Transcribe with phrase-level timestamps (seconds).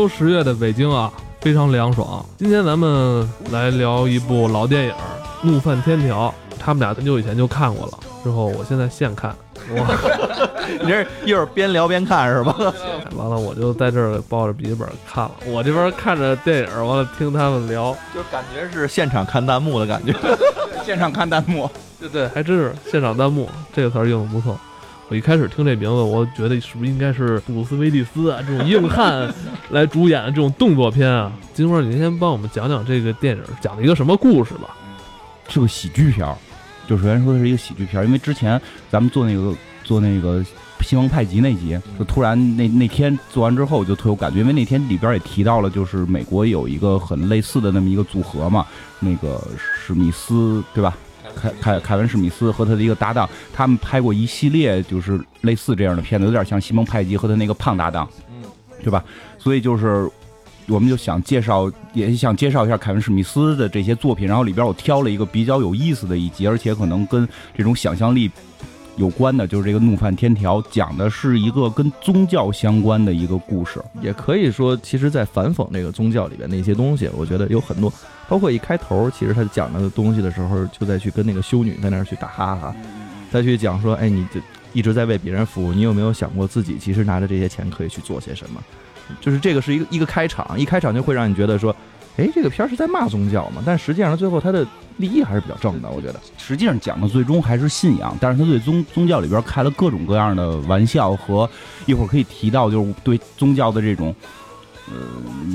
[0.00, 1.12] 秋十月的北京啊，
[1.42, 2.24] 非常凉爽。
[2.38, 4.90] 今天咱们来聊一部老电影
[5.42, 9.28] 《怒犯天条》，他们俩很久以前就看过了，之后我现在现看，
[9.76, 9.86] 哇，
[10.80, 12.56] 你这一会儿边聊边看是吧？
[13.14, 20.14] 完了我就在这儿抱着笔记本看了，我这边看着电影，完了听他们聊，就感觉是现场看弹幕的感觉，
[20.82, 21.70] 现场看弹幕，
[22.00, 24.58] 对对，还真是现场弹幕这个词儿用的不错。
[25.10, 29.28] 我一开始听这名字，我觉得是不是应该是布鲁斯威利斯啊这种硬汉
[29.70, 31.32] 来主演的这种动作片啊？
[31.52, 34.76] 金花，你先帮我们讲讲这个电影讲了一个什么故事吧？
[35.48, 36.36] 是个喜剧片儿，
[36.86, 40.44] 就首先说的是一个喜剧片儿，因为之前咱们做那个做那个
[40.80, 48.64] 西蒙派吉那集，就突然那那天做完之后就特有感觉，因为那天里边也提到了，就是美国有一个很类似的那么一个组合嘛，
[49.00, 49.42] 那个
[49.76, 50.96] 史密斯对吧？
[51.34, 58.42] 凯凯凯文史密斯和他的一个搭档，他们拍过一系列就是类似这样的片子，有点像西蒙派吉和他那个胖搭档，嗯，
[58.82, 59.04] 对吧？
[59.38, 60.08] 所以就是
[60.66, 68.30] 我们就想介绍，也想介绍一下凯文史密斯的这些作品，然后里边我挑了一个比较有意思的一集，而且可能跟这种想象力
[69.00, 73.82] 有关的，就是这个《怒犯天条》，讲的是一个跟宗教相关的一个故事。
[74.02, 77.90] 也可以说，其实，在反讽这个宗教里边的一些东西，我觉得有很多，
[78.28, 82.76] 包括一开头，其实他讲的东西的时候，就在去跟那个修女在那儿去打哈哈，
[83.32, 84.38] 再去讲说，哎，你这
[84.74, 88.62] 一直在为别人服务，你有没有想过自己其实拿着这些钱可以去做些什么？
[89.18, 91.74] 就是这个是一个一个开场，一开场就会让你觉得说，
[92.18, 93.62] 哎，这个片儿是在骂宗教嘛？
[93.64, 94.66] 但实际上最后他的
[95.00, 96.20] 利益还是比较正的，我觉得。
[96.36, 101.48] 实际上讲的最终还是信仰，但是他对宗宗教里边开了各种各样的玩笑和
[101.86, 104.14] 一会儿可以提到，就是对宗教的这种，
[104.88, 104.94] 呃，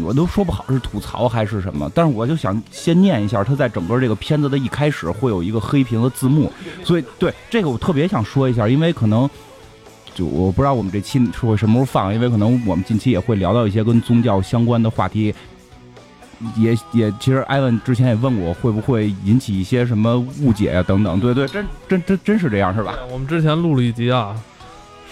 [0.03, 6.51] 我都说不好是吐槽还是什么，但是我就想先念一下，他在整个这个片子的一开始会有一个黑屏的字幕，
[6.83, 9.29] 所以对这个我特别想说一下，因为可能。
[10.13, 15.35] 就我不知道我们这期是会什么时候放，因为可能我们近期也会聊到一些跟宗教相关的话题，
[16.57, 22.96] 也也其实艾文之前也问过会不会引起一些什么误解啊等等，对对，真真真真是这样是吧？
[23.12, 24.35] 我们之前录了一集啊，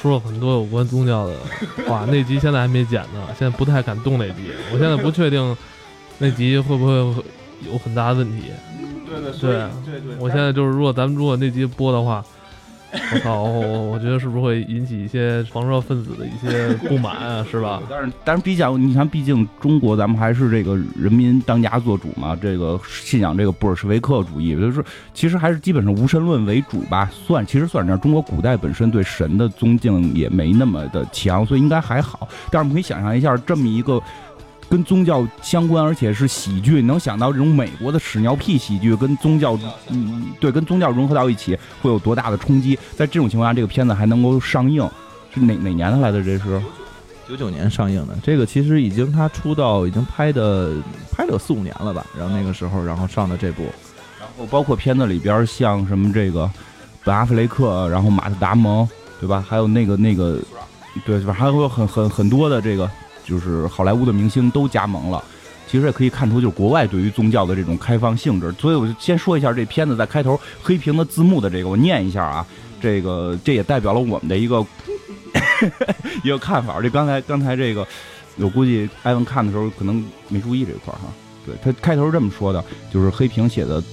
[0.01, 1.33] 说了很多有关宗教的
[1.87, 5.57] 话，那集现在还没剪呢，现在不太敢动那集，我现在不确定
[6.19, 6.93] 那集会不会
[7.71, 8.51] 有很大的问题。
[9.05, 12.23] 对对对对对，我现在就是，如果咱们如果那集播的话。
[12.93, 13.43] 我操！
[13.43, 17.45] 我我觉得是不是会引起一些狂热分子的一些不满啊？
[17.49, 17.81] 是吧？
[17.89, 24.83] 但是但是，比较你看，毕竟中国咱们还是这个人民当家做主嘛，这个信仰这个布尔什维克主义，就是
[25.13, 27.09] 其实还是基本上无神论为主吧。
[27.11, 32.27] 算其实算上，中国古代本身对神的尊敬也没那么的强，所以应该还好。
[32.51, 34.01] 但是我们可以想象一下，这么一个。
[34.73, 39.55] 跟宗教相关，而且是喜剧，能想到这种美国的屎尿屁喜剧跟宗教，
[39.89, 42.75] 嗯，对，跟宗教融合到一起会有多大的冲击？
[42.95, 44.81] 在这种情况下，这个片子还能够上映，
[45.31, 46.23] 是哪哪年的来的？
[46.23, 46.59] 这是
[47.29, 48.17] 九九年上映的。
[48.23, 50.71] 这个其实已经他出道已经拍的
[51.11, 52.03] 拍了有四五年了吧？
[52.17, 53.61] 然后那个时候，然后上的这部，
[54.19, 56.49] 然后包括片子里边像什么这个
[57.03, 58.89] 本阿弗雷克，然后马特达蒙，
[59.19, 59.45] 对吧？
[59.47, 60.39] 还有那个那个，
[61.05, 62.89] 对，反正还有很很很多的这个。
[63.25, 65.23] 就是好莱坞的明星都加盟了，
[65.67, 68.51] 其实也可以看出，就是国外对于宗教的这种开放性质。
[68.53, 72.45] 所以我就先说一下这片子在开头黑屏的字幕的这个，我念一下啊，
[72.81, 74.65] 这个这也代表了我们的一个
[76.23, 76.81] 一个看法。
[76.81, 77.87] 这刚才刚才这个，
[78.37, 81.11] 我估计艾文看的时候可能没注意这块儿哈。
[81.45, 83.83] 对他开头是这么说的，就是黑屏写的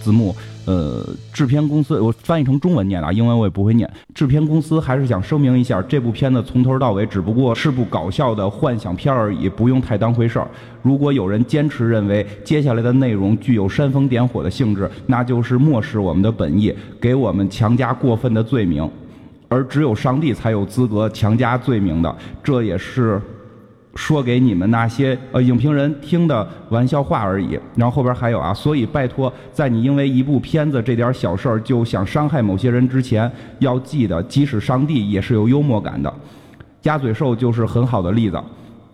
[0.00, 0.34] 字幕。
[0.66, 3.90] 呃，制片公司我翻译成中文念啊，英文我也不会念。
[4.14, 10.46] 制片公司还是想声明一下，这部片子从头到尾只不过是部搞笑的幻想片而已，不用太当回事儿。
[10.82, 18.88] 如果有人坚持认为接下来的内容具有煽风点火的性质，那就是漠视我们的本意，给我们强加过分的罪名，
[19.48, 22.14] 而只有上帝才有资格强加罪名的，
[22.44, 23.20] 这也是。
[23.94, 27.58] 说给你们那些呃影评人听的玩笑话而已。
[27.74, 36.12] 然后后边还有啊，所以拜托，在你因为一部片子这点小事儿就想伤害某些人之前，要记得，即使上帝也是有幽默感的。
[36.84, 38.40] 鸭嘴兽就是很好的例子。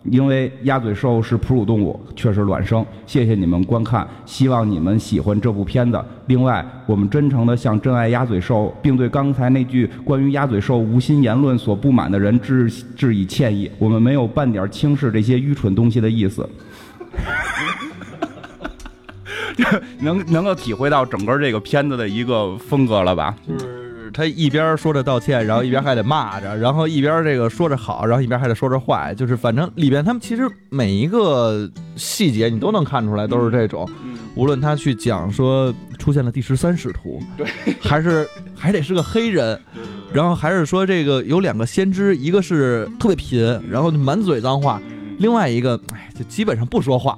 [0.03, 2.85] 因为鸭嘴兽是哺乳动物，却是卵生。
[3.05, 6.01] 谢谢你们观看，希望你们喜欢这部片子。
[6.27, 13.69] 另外，我们真诚地向真爱鸭嘴兽，并对刚才那句关于鸭嘴兽无心言论所不满的人致致以歉意。
[13.77, 16.47] 我们没有半点轻视这些愚蠢东西的意思。
[19.99, 23.35] 能能够体会到整个这个片子的一个风格了吧？
[23.45, 23.76] 就是。
[24.13, 33.89] 他一边说着道歉，然后一边还得骂着，然后一边这个说着好，然后一边还得说着坏，就是反正里边他们其实每一个细节你都能看出来，都是这种。
[34.35, 37.47] 无论他去讲说出现了第十三使徒，对，
[37.81, 39.59] 还是还得是个黑人，
[40.13, 44.79] 然后还是说这个有两个先知，一个是特别贫，然后满嘴脏话，
[45.17, 47.17] 另外一个，哎，就基本上不说话，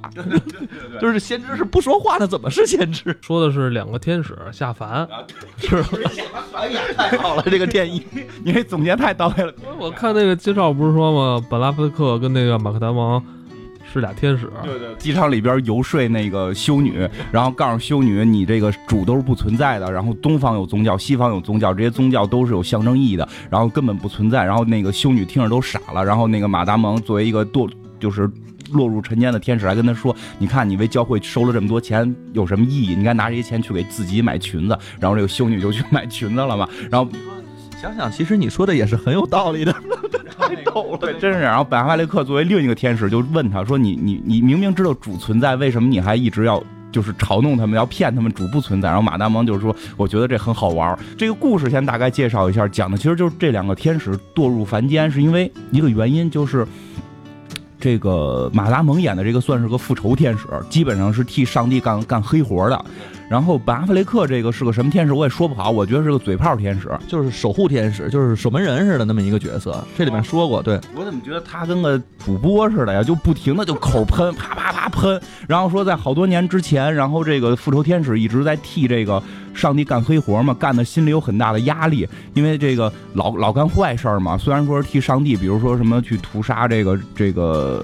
[1.00, 3.16] 就是先知是不说话，的怎么是先知？
[3.20, 5.06] 说的是两个天使下凡，
[5.58, 5.88] 是吧？
[6.96, 8.02] 太好了，这个电影，
[8.44, 9.52] 你这总结太到位了。
[9.78, 11.46] 我看那个介绍不是说吗？
[11.50, 13.22] 本拉夫克跟那个马克达蒙
[13.92, 24.44] 是俩天使，对对，机场里边游说那个修女，然后告诉修女，你这个主都是不存在的，然后东方有宗教，西方有宗教，这些宗教都是有象征意义的，然后根本不存在。
[24.44, 27.68] 然后那个修女听着都傻了，然后那个马达蒙作为一个堕
[28.00, 28.28] 就是
[28.72, 32.96] 落入尘间的天使，来跟他说：“你看，你为教会收了这么多钱，有什么意义？
[32.96, 36.68] 你该拿这些钱去给自己买裙子。”然后这个修女就去买裙子了嘛。
[36.90, 37.10] 然后
[37.80, 39.74] 想想，其实你说的也是很有道理的，
[40.38, 41.40] 太逗了，对，真是。
[41.40, 46.62] 然后本阿法雷克作为另一个天使，就问他说：“你你你明明知道主存在，为什么你还一直要
[46.92, 56.64] 就是嘲弄他们，要骗他们主不存在？”然后马大蒙就是说：“我觉得这很好玩。”这个故事先大概介绍一下，讲的其实就是这两个天使堕入凡间，是因为一个原因，就是。
[57.80, 62.84] 这个马达蒙演的这个算是个复仇天使，基本上是替上帝干干黑活的。
[63.30, 65.70] 然后本阿弗雷克这个是个什么天使，我也说不好。
[65.70, 69.84] 我觉得是个嘴炮天使，就是守护天使，就是守门人似的那么一个角色。
[69.96, 73.04] 这里面说过，对我怎么觉得他跟个主播似的呀？
[73.04, 75.22] 就不停的就口喷，啪啪啪喷。
[75.46, 79.22] 然后说在好多年之前，然后这个复仇天使一直在替这个
[79.54, 84.36] 上帝干黑活嘛，干的心里有很大的压力，因为这个老老干坏事嘛。
[84.36, 87.80] 虽然说是替上帝，比如说什么去屠杀这个这个，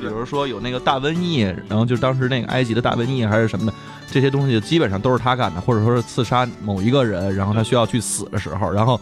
[0.00, 3.72] 比如说有那个大瘟疫，然后就当时那个埃及的大瘟疫还是什么的。
[4.14, 9.00] 这些东西基本上都是他干的，或者说是刺杀某一个人，然后他需要去死的时候，然后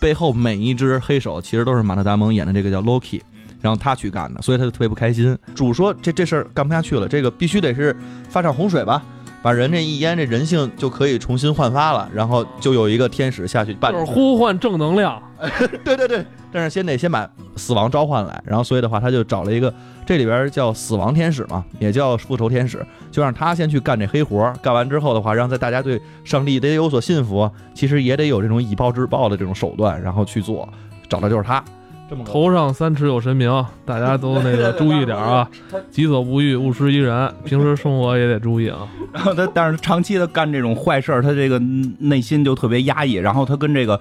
[0.00, 3.20] 背后每一只黑手其实都是马特·达蒙演的这个叫 Loki，
[3.60, 5.38] 然后他去干的，所以他就特别不开心。
[5.54, 7.96] 主说这这事儿干不下去了，这个必须得是
[8.28, 9.00] 发场洪水吧，
[9.42, 15.22] 把人这一淹，这人性就可以重新焕发了，然后就有一个天使下去办，就是呼唤正能量。
[15.84, 19.72] 对对对，但是先得先把死亡召唤来，然后所以的话他就找了一个。
[20.04, 30.66] 这里边叫死亡天使嘛，也叫复仇天使，就让他先去干这黑活，干完之后的话，让在大家对上帝得有所信服，其实也得有这种以暴制暴的这种手段，然后去做，
[31.10, 31.62] 找的就是他。
[32.08, 35.48] 这么头上三尺有神明，大家都那个注意点啊，
[35.90, 38.88] 己所不欲，勿施于人，平时生活也得注意啊。
[39.12, 41.58] 然后他，但是长期的干这种坏事他这个
[41.98, 44.00] 内心就特别压抑，然后他跟这个。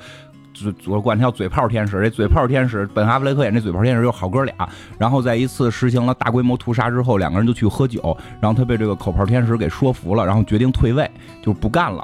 [0.54, 4.56] 嘴我管他叫嘴炮天使，这嘴炮天使本阿弗雷克演这嘴炮天使有好哥俩，
[4.98, 11.08] 然后在一次实行了大规模屠杀之后，两个人就去喝酒，然后他被这个口炮天使给说服了，然后决定退位，
[11.44, 12.04] 就不干了。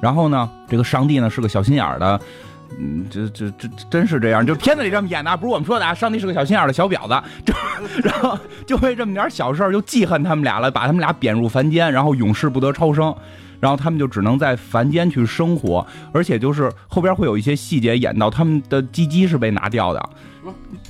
[0.00, 2.18] 然后呢，这个上帝呢是个小心眼的，
[2.78, 5.94] 嗯，这这这真是这样，就片子里这么演的，不是我们说的啊。
[5.94, 7.54] 上帝是个小心眼的小婊子，就
[8.02, 13.14] 然后就为这么点小事就记恨他们俩了，把他们俩贬入凡间，然后永世不得超生。
[13.60, 20.10] 然后他们就只能在凡间去生活，而且就是后边会有一些细节演到他们的鸡鸡是被拿掉的，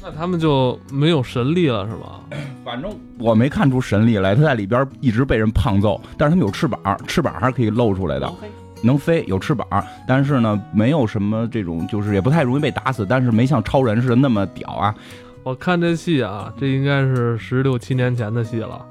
[0.02, 2.20] 那他们就没有神力了是吧？
[2.64, 8.32] 反正我没看出神力来，他在里边一直被人胖揍，但是他们有翅膀，翅膀还是可以露出来的，
[8.82, 9.67] 能飞，有翅膀，
[10.06, 14.94] 但是呢，没有什么这种，就是也不太容易被打死，但是没像超人似的那么屌啊。
[15.43, 18.84] 我看这戏啊，这应该是十六七年前的戏了，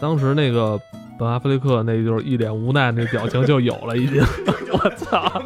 [0.00, 0.80] 当时那个。
[1.18, 4.22] 本阿弗雷克那就是一脸无奈那表情就有了，已经。
[4.70, 5.42] 我操，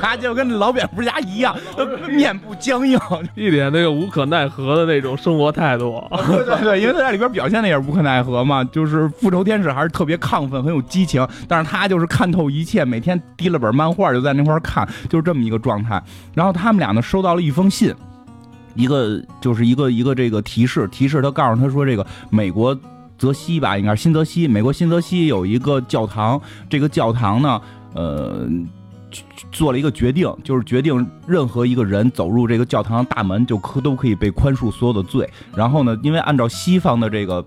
[0.00, 1.54] 他就跟老蝙蝠侠一样，
[2.08, 2.98] 面部僵硬，
[3.36, 6.02] 一脸那个无可奈何的那种生活态度。
[6.26, 11.26] 对对对，因为他在里边表现的也是无可奈何嘛，就是复仇天使还是特别亢奋，很有激情。
[11.46, 16.02] 但是他就是看透一切，每天提了本漫画就在那块看，就是这么一个状态。
[16.32, 17.94] 然后他们俩呢收到了一封信，
[18.74, 22.76] 一个就是一个一个这个提示，提示他告诉他说这个美国。
[23.18, 24.48] 泽西吧，应该是新泽西。
[24.48, 27.60] 美国新泽西有一个教堂，这个教堂呢，
[27.94, 28.48] 呃，
[29.52, 35.28] 做了一个决定，就是决定任何一个人走入这个教堂的大门，就可都可以被宽恕所有的罪。
[35.54, 37.44] 然后呢，因为按照西方的这个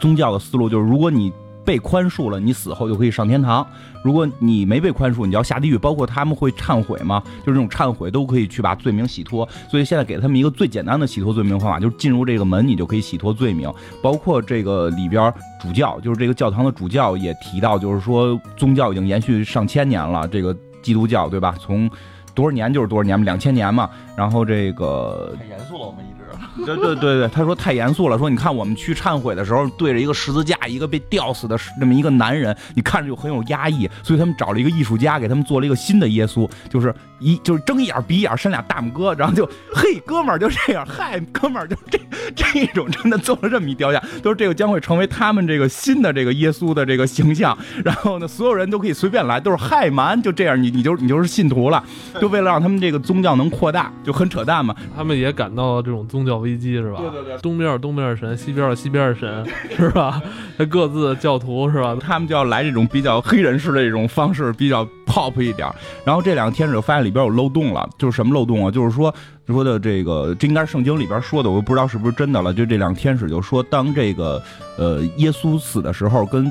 [0.00, 1.32] 宗教的思路，就是如果你
[1.70, 3.64] 被宽恕了，你死后就可以上天堂。
[4.02, 5.78] 如果你没被宽恕，你就要下地狱。
[5.78, 7.22] 包括他们会忏悔吗？
[7.46, 9.48] 就是这种忏悔都可以去把罪名洗脱。
[9.70, 13.72] 所以现在给他们一个最简单的洗脱罪名方法，就是进入这个门，你就可以洗脱罪名。
[14.02, 21.54] 包括这个里边主教，就是这个教堂的主教也提到，就是说宗教已经延续上千年了，这个基督教对吧？
[21.60, 21.88] 从
[22.34, 23.88] 多少年就是多少年嘛，两千年嘛。
[24.16, 26.19] 然后这个太严肃了，我们一。
[26.64, 28.18] 对对对对，他说太严肃了。
[28.18, 33.88] 说你看我们去忏悔的时候，对着一个十字架，一个被吊死的那么一个男人，你看着就很有压抑。
[34.02, 41.98] 所以他们找了一个艺术家，给他们做了一个新的耶稣，就是一就是睁一眼闭一眼，伸俩大拇哥，然后就嘿哥们儿就这样，嗨哥们儿就这
[42.34, 47.56] 这种真的做了这么一雕像，都是这个将会成为他们这个新的这个耶稣的这个形象。
[47.84, 51.82] 然后呢，所有人都可以随便来，都是嗨蛮，就这样，你你就你就是信徒了，
[52.20, 54.74] 就为了让他们这个宗教能扩大，就很扯淡嘛。
[54.96, 56.98] 他们也感到了这种宗教危机是吧？
[57.00, 59.46] 对对对东边有东边的神，西边有西边的神，
[59.76, 60.22] 是吧？
[60.56, 61.96] 他各自的教徒是吧？
[62.00, 65.68] 他们就要来这种比较黑人式的这种方式，比较 pop 一点。
[66.04, 68.70] 然后这两个天使就发现里边有漏洞了，就是什么漏洞啊？
[68.70, 69.14] 就是说
[69.46, 72.52] 说的这个，这应该是圣经里边说的，我又不知道是不是真的了。
[72.52, 74.42] 就这两个天使就说，当这个
[74.78, 76.50] 呃耶稣死的时候，跟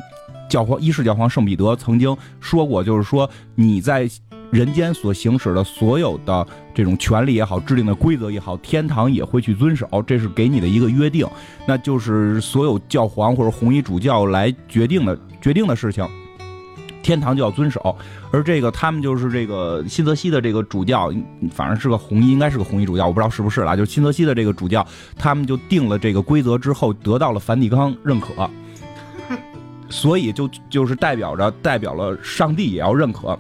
[0.49, 4.09] 教皇一世教皇圣彼得曾经说过，就是说你在
[4.51, 11.27] 人间所行使的所有的这种权利也好，制定的规则也好，天堂也会去遵守，这是给你的一个约定，
[11.67, 16.07] 那就是所有教皇或者红衣主教来决定的决定的事情。
[17.01, 17.95] 天堂就要遵守，
[18.29, 21.11] 而这个他们就是这个新泽西的这个主教，
[21.51, 23.75] 反正是个红衣，应该是个红衣主教，我不知道是不是啦。
[23.75, 24.85] 就是新泽西的这个主教，
[25.17, 28.47] 他们就定了这个规则之后，得到了梵蒂冈认可，
[29.89, 33.39] 所以就就是代表着代表了上帝也要认可，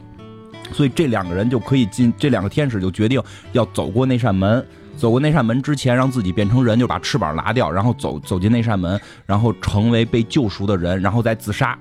[0.71, 3.21] 所以这两个人就可以进，这两个天使就决定
[3.51, 4.65] 要走过那扇门。
[4.97, 11.77] 走过那扇门之前，让自己变成人，就把翅膀拿掉，然后走走进那扇门，然后成为被救赎的人，然后再自杀。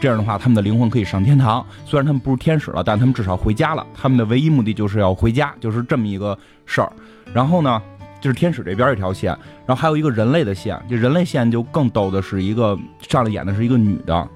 [0.00, 1.64] 这样的话，他们的灵魂可以上天堂。
[1.86, 3.86] 虽然他们不是天使了，但他们至少回家了。
[3.94, 6.92] 他们的唯一目的就是要回家，就是这么一个事儿。
[7.32, 7.82] 然后呢，
[8.20, 9.30] 就是天使这边一条线，
[9.66, 10.78] 然后还有一个人类的线。
[10.90, 14.28] 这人类线就更逗的是一个上来演的是一个女的，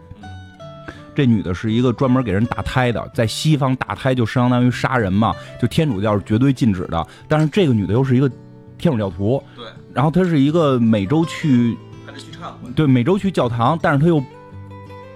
[1.15, 7.07] 这女的是一个专门给人打胎的，在西方打胎就相当于杀人嘛，就天主教是绝对禁止的。
[7.29, 8.31] 但是这个女的又是一个
[8.79, 11.77] 天主教徒，对，然后她是一个每周去，
[12.07, 12.71] 还得去忏悔。
[12.75, 14.23] 对，每周去教堂，但是她又。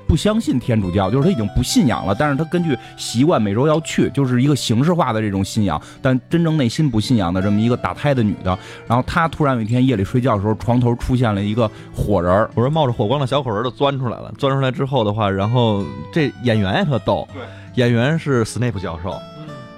[0.06, 17.42] 不相信天主教，就是他已经不信仰了，但是他根据习惯每周要去，就是一个形式化的这种信仰，但真正内心不信仰的这么一个打胎的女的，然后她突然有一天夜里睡觉的时候，床头出现了一个火人儿，我说冒着火光的小火人就钻出来了，钻出来之后的话，然后这演员也特逗，对，
[17.74, 19.14] 演员是斯内普教授，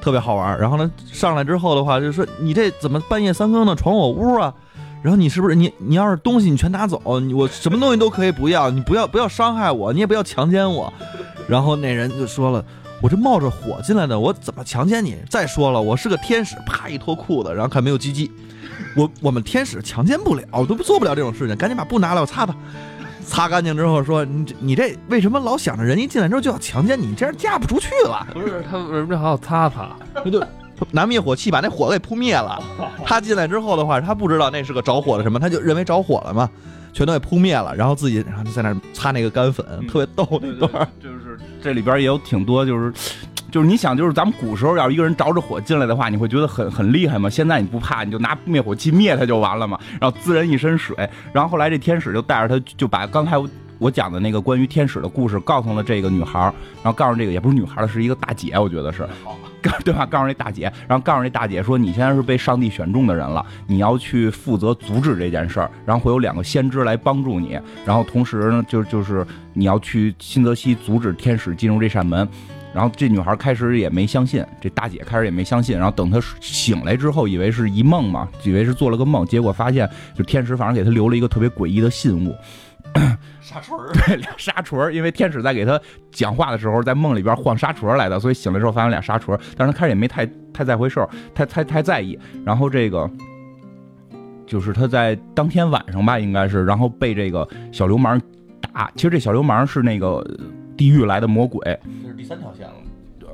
[0.01, 0.59] 特别好玩。
[0.59, 4.53] 然后呢，上来之后的话，就说你这怎么半夜三更的闯我屋啊？
[5.03, 10.93] 然后你是不是你你要是东西你全拿走，我什么东西都可以不要，你不要不要伤害我，你也不要强奸我。
[11.47, 12.65] 然后那人就说了，
[13.01, 15.17] 我这冒着火进来的，我怎么强奸你？
[15.31, 18.31] 再说了，我是个天使，啪一脱裤子，然后看没有鸡鸡，
[18.97, 22.55] 我我们天使强奸不了，我都做不了这种事情，赶紧把布拿来，我擦擦。
[23.25, 27.15] 擦干净之后说，你这你这为什么老想着人一进来之后就要强奸你？
[27.15, 28.27] 这样嫁不出去了。
[28.33, 29.95] 不是他为什么还要擦擦？
[30.15, 30.43] 他就
[30.91, 32.59] 拿灭火器把那火给扑灭了。
[33.05, 36.49] 他进来之后的话，他不知道那是个着火的什么，他就认为着火了嘛，
[36.93, 40.89] 全都给扑灭了，然后自己然后就在那儿擦那个干粉，特别逗那段。
[41.03, 42.93] 就是这里边也有挺多，就是
[43.51, 47.31] 就是你想，就是咱们古时候要一个人着着火进来的话，你会觉得很很厉害吗？
[47.31, 50.95] 现在你不怕，你就拿灭火器灭他就完了嘛，然后滋人一身水。
[51.33, 53.37] 然后后来这天使就带着他，就把刚才
[53.79, 56.41] 我讲的那个关于天使的故事告诉了这个女孩，
[56.83, 59.09] 然后告诉这个也不是女孩了，是一个大姐，我觉得是。
[59.85, 60.07] 对吧？
[60.07, 65.71] 告诉那大姐，然后告诉那大姐说：“你现在是被上帝选中的人了，你要去负责阻止这件事儿。
[65.85, 67.59] 然后会有两个先知来帮助你。
[67.85, 72.27] 然后同时呢，就就是你要去新泽西阻止天使进入这扇门。
[72.73, 75.77] 然后这女孩开始也没相信，这大姐开始也没相信。
[75.77, 82.35] 然后等她醒来之后，以为是一梦嘛，以为是做了个梦，结果发现就天使反正给她留了一个特别诡异的信物。”
[83.41, 92.19] 沙锤儿，对，俩沙锤儿，因为天使在给他讲话的时候，在梦里边晃沙锤儿来的，所以醒来之后发现俩沙锤儿，但是他开始也没太太在回事儿，太太太在意。
[92.45, 93.11] 然后这个
[94.47, 98.21] 就是他在当天晚上吧，应该是，然后被这个小流氓
[98.61, 98.91] 打。
[98.95, 100.25] 其实这小流氓是那个
[100.77, 101.61] 地狱来的魔鬼，
[102.03, 102.75] 这是第三条线了。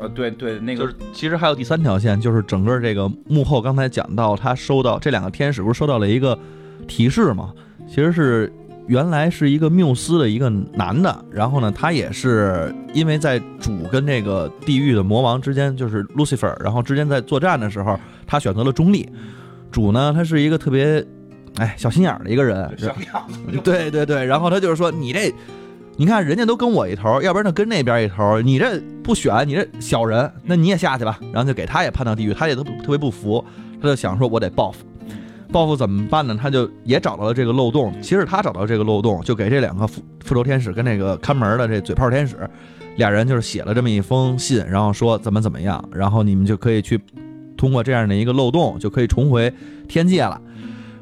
[0.00, 6.38] 呃，对对，那个就是其实还有第三条线，就是整个这个幕后刚才讲到，他收到这两个天使不是收到了一个
[6.86, 7.52] 提示吗？
[7.88, 8.52] 其实是。
[8.86, 19.08] 原来是一个缪斯的一个男的，然后呢，他也是因为在主跟这个地狱的魔王之间，就是 Lucifer，然后之间在作战的时候，他选择了中立。
[19.70, 21.04] 主呢，他是一个特别，
[21.56, 22.70] 哎，小心眼的一个人，
[23.64, 25.34] 对对对，然后他就是说，你这，
[25.96, 31.18] 你看人家都跟我一头，要不然就跟那边一头，你这不选，你这小人，那你也下去吧。
[31.32, 33.44] 然后就给他也判到地狱，他也都特别不服，
[33.80, 34.84] 他就想说，我得报复。
[35.54, 36.36] 报复怎么办呢？
[36.36, 37.94] 他就也找到了这个漏洞。
[38.02, 42.36] 其实他找到这个漏洞，就给这两个复复仇天使跟那个看门的这嘴炮天使，
[42.96, 47.00] 俩人就是写了这么一封信，然后说怎么怎么样，然后你们就可以去
[47.56, 49.54] 通过这样的一个漏洞，就可以重回
[49.86, 50.42] 天界了。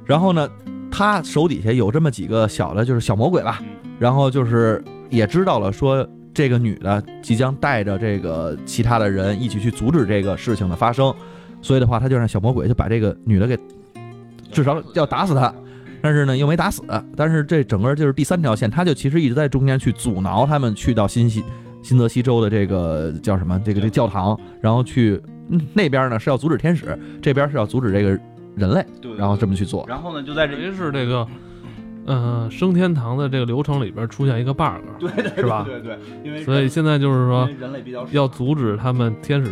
[0.05, 0.47] 然后呢，
[0.91, 3.59] 他手底下有这么几个小的，就是小魔鬼吧。
[3.99, 11.11] 然后就是也知道了，说这个女的即将带着这个其他的人一起去阻止这个事情的发生，
[11.63, 13.59] 所以的话，他就让小魔鬼就把这个女的给。
[14.53, 15.53] 至少要打死他，
[16.01, 16.83] 但是呢又没打死。
[17.17, 21.43] 但是这整个就是第三条线，他就其实一直在中间去阻挠他们去到新西
[21.83, 28.11] 新泽西州的这个叫什么这个这教堂，然后去、嗯那边呢是要阻止天使，这边是要阻止这个
[28.55, 29.85] 人类，对然后这么去做。
[29.89, 31.27] 然后呢，就在这于是这个，
[32.07, 39.51] 呃，升天堂的这个流程里边出现一个 bug，对对是吧对对，因为所以现在就是说人类比较要阻止他们天使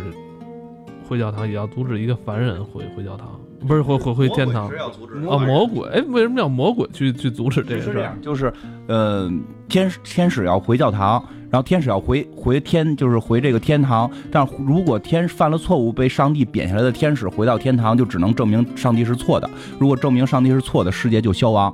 [1.07, 4.69] 回教堂，也要阻止一个凡人回回教堂，不是回回回天堂。
[4.75, 8.17] 要阻止啊，魔鬼，哎，为什么要魔鬼去去阻止这个事儿？
[8.21, 8.51] 就是
[8.87, 9.31] 呃，
[9.67, 14.09] 天使天使要回教堂，然后天使要回回天，就是回这个天堂。
[14.31, 19.49] 但如果天犯了错误被上帝贬下来的天使回到天堂，就只能证明上帝是错的。
[19.79, 21.73] 如果证明上帝是错的，世界就消亡。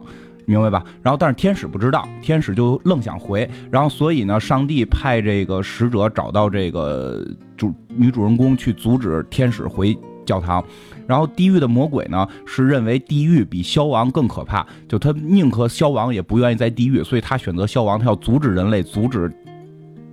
[0.50, 0.82] 明白吧？
[1.02, 7.22] 然后，但是天使不知道，天使就愣想回，然后所以呢，上帝派这个使者找到这个
[7.58, 9.94] 主女主人公去阻止天使回
[10.26, 10.64] 教堂。
[11.08, 19.32] 然后地狱的魔鬼呢是认为地狱比消亡更可怕，就他宁可消亡也不愿意在地狱，所以他选择消亡，他要阻止人类，阻止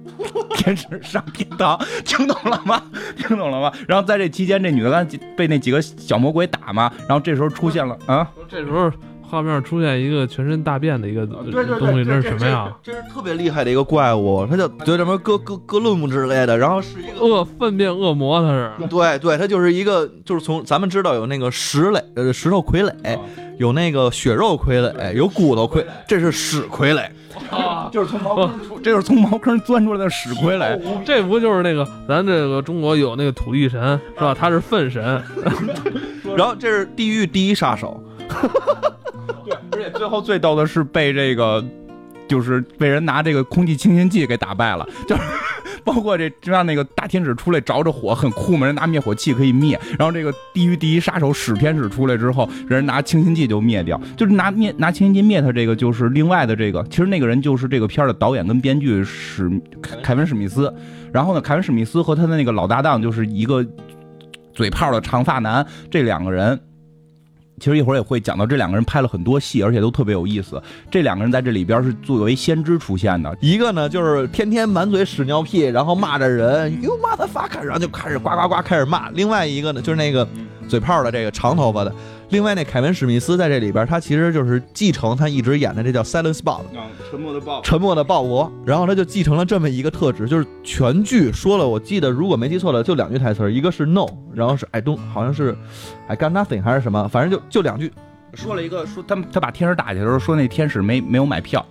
[0.57, 2.83] 天使上天堂，听懂了吗？
[3.17, 3.73] 听懂了吗？
[3.89, 8.91] 然后在这期间，这女的刚才被那几个小魔鬼打嘛，然后这时候出现了啊，这时候
[9.29, 12.73] 画面出现一个全身大便的一个对对对东西，这这是什么呀？
[12.83, 17.25] 这是特别厉害的一个怪物，它叫就什么哥哥哥伦姆之类的，然后是一个。
[17.25, 23.19] 恶粪便恶魔，它是对对，它就是一个，就是从咱们知道有那个石垒，呃，石头傀儡，
[23.59, 27.07] 有那个血肉傀儡，有骨头傀，这是屎傀儡。
[27.91, 30.79] 就是从茅坑出，这就是从茅坑钻出来的屎傀儡。
[31.05, 34.35] 这不就是那个咱这个中国有那个土地神是吧？
[34.35, 35.23] 他是粪神，
[36.37, 38.03] 然后这是地狱第一杀手，
[39.97, 41.65] 最后最逗的是被这个，
[42.29, 45.23] 就是被人拿这个空气清新剂给打败了，就是。
[45.83, 49.79] 包括这，就让那个大天使出来着着火，很酷嘛，人拿灭火器可以灭。
[49.99, 55.53] 然后这个地狱第一杀手史天使出来之后，人拿清新剂就灭掉，就是拿灭拿清新剂灭他。
[55.53, 59.51] 这个就是另外的这个，其实那个人就是这个片儿的导演跟编剧史
[60.03, 60.73] 凯文史密斯。
[61.13, 63.63] 然后呢，凯文史密斯和他的那个老搭档就是一个
[64.55, 66.59] 嘴炮的长发男，这两个人。
[67.61, 70.61] 其实一会儿也会讲到，这两个人拍了很多戏，而且都特别有意思。
[70.91, 79.09] 这两个人在这里边是作为先知出现的，一个呢就是天天满嘴屎尿屁，然后骂着人，you motherfucker，然后就开始呱呱呱开始骂。
[79.11, 80.27] 另外一个呢就是那个
[80.69, 81.95] 嘴炮的这个长头发的。
[82.35, 86.63] 另外那凯文史密斯在这里边，他其实就是继承他一直演的这叫 Silence Bob，
[87.09, 95.57] 沉默的鲍沉默的鲍勃，然后他就继承了这么一个特质，就是全剧说了，我记得如果没记错了，就两句台词，一个是 no，然后是 I don't，好像是
[96.09, 97.93] I got nothing 还是什么，反正就就两句。
[98.33, 101.65] 说了一个说他他把天使打下去的时候说那天使没没有买票。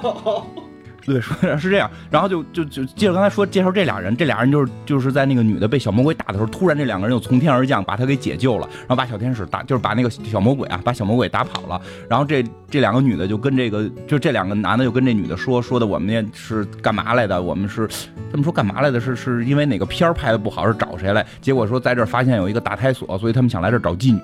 [1.04, 11.80] 对，是这样，然后就就就接着刚才说介绍这俩人，这俩人就是就是在那个女的被小魔鬼打的时候，突然这两个人又从天而降，把她给解救了，然后把小天使打，就是把那个小魔鬼啊，把小魔鬼打跑了。
[12.08, 17.40] 然后这这两个女的就跟这个，就这两个男的就跟这女的说说的，我们那是干嘛来的？
[17.40, 17.86] 我们是
[18.30, 18.98] 他们说干嘛来的？
[18.98, 21.24] 是是因为哪个片儿拍的不好，是找谁来？
[21.40, 24.20] 结果说在这儿发现有一个打胎所，所以他们想来这儿找妓女。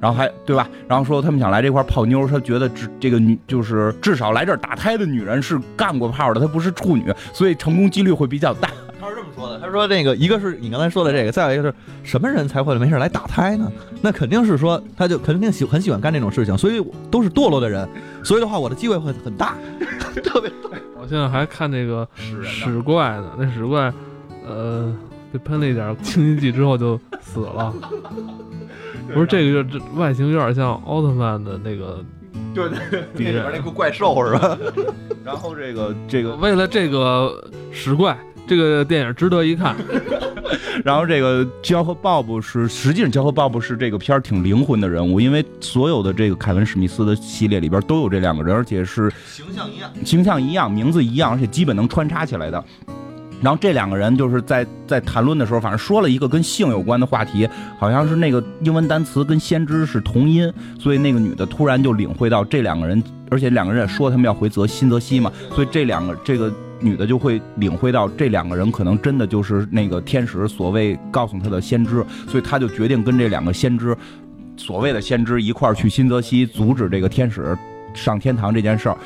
[0.00, 0.68] 然后还对吧？
[0.88, 8.70] 然后说他们想来这块泡妞，他觉得这这个女就是至少来这儿打胎的女人是干过炮的，她不是处女，所以成功几率会比较大。
[9.00, 13.70] 他是这么说的，他说那个一个是你刚才说的这个，再有一个是什么人才会没事来打胎呢？
[14.02, 17.88] 那肯定是说他就肯定喜很喜欢干这种事情，所以都是堕落的人，
[18.22, 19.54] 所以的话我的机会会很大，
[20.22, 23.92] 特别对我现在还看那个屎怪呢，那屎怪，
[24.46, 24.94] 呃，
[25.32, 27.72] 被喷了一点清新剂之后就死了。
[29.12, 32.04] 不是这个，就这外形有点像奥特曼的那个
[32.54, 33.44] 对对对， 敌人。
[33.52, 34.58] 那个怪兽是吧？
[35.24, 38.16] 然后这个这个，为了这个屎怪，
[38.46, 39.76] 这个电影值得一看。
[40.84, 52.64] 然后这个焦和鲍勃是，实际上焦和鲍勃是这个片儿挺灵魂的人物，因为所有的这个凯文史密斯的系列里边都有这两个人，而且是形象一样，形象一样，名字一样，而且基本能穿插起来的。
[53.42, 57.48] 然后这两个人就是在在谈论的时候，反正说了一个跟性有关的话题，
[57.78, 73.96] 好像是那个英文单词跟先知是同音，所以那个女的突然就领会到这两个人，而且两个人也说他们要回泽新泽西嘛，所以这两个这个女的就会领会到这两个人可能真的就是那个天使所谓告诉她的先知，所以她就决定跟这两个先知，
[74.56, 77.56] 所谓的先知一块儿去新泽西阻止这个天使
[77.94, 78.96] 上天堂这件事儿。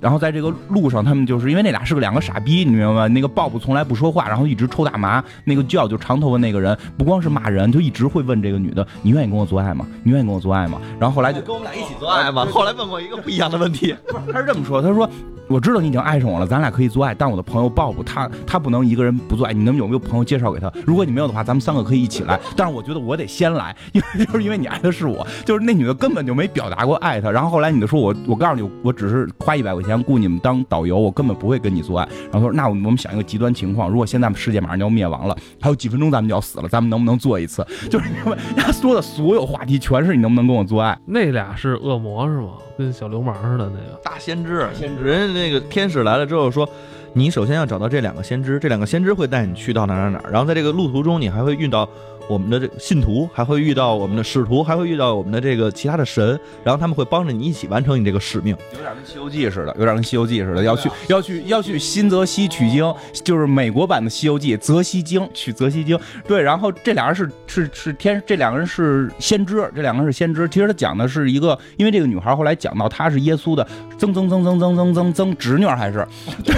[0.00, 3.08] 然后在这个路上，他们就是因为那俩是个两个傻逼，你明白吗？
[3.08, 5.22] 那个 Bob 从来不说话，然后一直抽大麻。
[5.44, 9.86] 那个叫就长头发那个人，不光是骂人，就一直会问这个女的：“你愿意跟我做爱吗？
[10.02, 12.46] 你愿意跟我做爱吗？”然后后来就跟我们俩一起做爱吗。
[12.50, 15.08] 后来问过一个不一样的问题，不是他是这么说：“他说
[15.50, 20.72] 我知道你已经爱上我了，咱俩可以做爱，但我的朋友鲍勃他他不能一个人不做爱，你能有没有朋友介绍给他？
[20.86, 22.38] 如果你没有的话，咱们三个可以一起来。
[22.56, 27.32] 但是我觉得我得先来，因为就是因为你爱的是我，就是那女的根本就没表达过爱他。
[27.32, 32.08] 然后后来你就说我我告诉你，我只是花一百块钱雇你们当导游，我根本不会跟你做爱。
[32.30, 37.66] 然后说那我们想一个极端情况，如果现在世界马上就要灭亡了，还有几分钟咱们就要死了，咱们能不能做一次？
[37.90, 40.96] 就是因为他说的所有话题全是你能不能跟我做爱。
[41.06, 42.50] 那俩是恶魔是吗？
[42.80, 46.68] 跟小流氓似的那个大先知，先知，人家那个天使来了之后说，
[47.12, 51.88] 你首先要找到这两个先知，这两个先知会带你去到哪哪哪，然后在这个路途中你还会遇到。
[52.30, 58.56] 我们的这个信徒还会遇到我们的使徒，还会遇到我们的这个其他的神，然后他们会帮着你一起完成你这个使命。
[58.72, 65.98] 有点跟《西游记》似的，有点跟《西游记》似的，要去要去要去新泽西取经，就是美国版的《西游记》，泽西经取泽西经。
[66.28, 70.48] 对，然后这俩人是是是天，这两个人是先知，这两个人是先知。
[70.48, 73.66] 其实他讲的是一个，因为这个女孩后来讲到她是耶稣的
[73.98, 76.06] 曾曾曾曾曾曾曾曾侄女还是，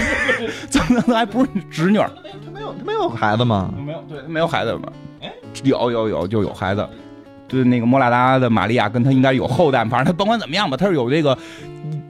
[0.68, 1.98] 曾曾还不是侄女？
[2.62, 3.72] 没有没有孩子吗？
[3.84, 4.92] 没有，对他没有孩子吗？
[5.20, 5.32] 哎。
[5.64, 6.88] 有有有就有孩子，
[7.46, 11.36] 对那个莫拉达的玛利亚跟他应该有后代，反正他甭管怎么样吧，他是有这个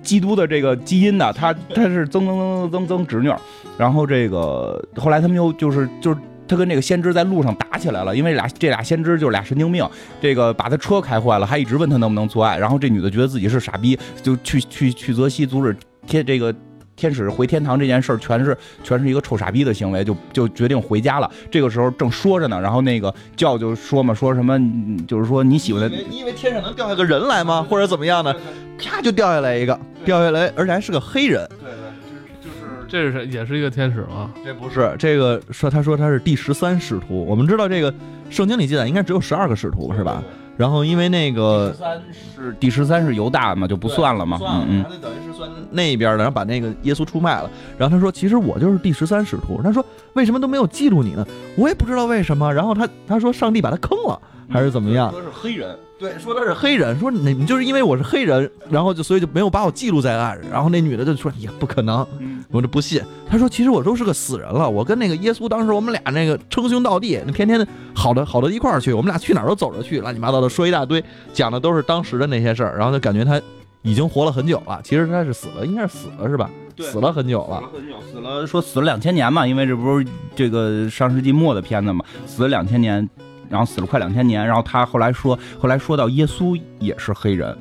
[0.00, 3.32] 基督的这个基因的，他他是曾曾曾曾曾曾侄女，
[3.76, 9.84] 然后这个后来他们又就是就是他跟这个先知在路上打起来了，因为俩这俩先知就是俩神经病，
[10.20, 16.54] 这个把他车开坏了，还一直问他能不能做爱，然后这女的觉得自己是傻逼，就去去去泽西阻止天这个。
[16.94, 21.30] 天使回天堂这件事儿，全是全是一个臭傻逼的行为，就就决定回家了。
[21.50, 24.58] 这个时候正说着呢，然后那个教就说嘛，说什么
[25.06, 27.66] 就是说你喜欢的，你以为天上能掉下个人来吗？
[27.68, 28.34] 或者怎么样呢？
[28.78, 31.48] 啪就掉下来一个，掉下来，而且还是个黑人。
[31.60, 34.30] 对对，就是就是这是也是一个天使吗？
[34.44, 37.24] 这不是，这个说他说他是第十三使徒。
[37.24, 37.92] 我们知道这个
[38.28, 40.22] 圣经里记载应该只有十二个使徒是吧？
[40.54, 42.02] 然后因为那个十三
[42.36, 44.38] 是第十三是犹大嘛，就不算了嘛。
[44.42, 45.31] 嗯嗯，那等于是
[45.70, 47.50] 那边的，然后把那个耶稣出卖了。
[47.78, 51.26] 然后他说：“其实我就是第十三使徒。”他说：“为什么都没有记录你呢？”
[51.56, 52.52] 我也不知道为什么。
[52.52, 55.76] 然后他他说：“上帝把他坑了，还是怎么样？”说是黑人。
[55.98, 60.36] 对，说他是黑人，说你们就是因为我是黑人，然后就所以就没有把我记录在案。
[60.50, 62.04] 然后那女的就说也不可能，
[62.50, 63.00] 我就不信。
[63.30, 71.00] 他说其实我都是个死人了，我跟那个耶稣当时我们俩那个称兄道弟，那天天好的好的一块儿去，我们俩去哪儿都走着去，乱七八糟的说一大堆，
[71.32, 72.76] 讲的都是当时的那些事儿。
[72.76, 73.40] 然后就感觉他
[73.82, 76.50] 已经活了很久了，其实他是死了，应该是死了是吧？
[76.78, 83.08] 死了很久了，死了很久，死了说死了两千年嘛，因为这不是这个上世纪末的片子嘛，死了两千年。
[83.50, 87.54] 然后死了快两千年，然后他后来说，后来说到耶稣也是黑人，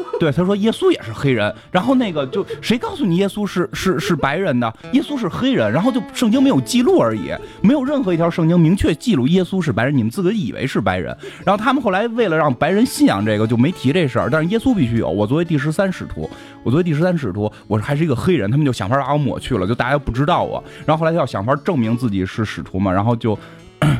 [0.18, 1.54] 对，他说耶稣也是黑人。
[1.70, 4.72] 然后那个就谁告诉你耶稣是是是白人的？
[4.92, 5.70] 耶稣是黑人。
[5.70, 11.16] 然后就圣经没有记录而已，没有任何一条圣经明确记录耶稣是白人，你们自个以为是白人。
[11.44, 14.28] 然后他们后来为了让白人信仰这个，就没提这事儿。
[14.30, 15.08] 但是耶稣必须有。
[15.08, 16.28] 我作为第十三使徒，
[16.62, 20.62] 我作为第十三使徒，我还是一个黑人，他们就想法把我抹去了，就大家不知道我。
[20.84, 23.38] 然后后来他要想法证明自己是使徒嘛，然后就。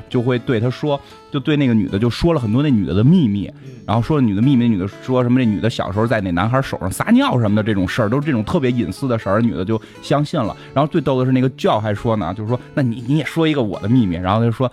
[0.09, 3.51] 就会对他说，就对那个女的就说了很多那女的的秘密，
[3.87, 5.39] 然后说了女的秘密，那女的说什么？
[5.39, 10.57] 那女的小时候在那男孩手上撒尿什么的这种事儿，都是这种特别隐私的事儿，女的就相信了。
[10.73, 14.17] 然后最逗的是那个教还说呢，就是说，那你你也说一个我的秘密。
[14.17, 14.71] 然后他就说，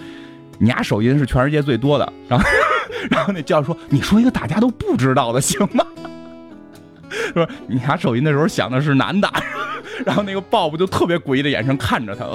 [0.57, 2.13] 你俩手淫是全世界最多的。
[2.27, 2.45] 然后
[3.11, 5.85] 然后那教说，你说一个大家都不知道的行吗？
[7.33, 9.29] 说你俩手淫的时候想的是男的。
[10.05, 12.25] 然后那个鲍勃就特别诡异的眼神看着他，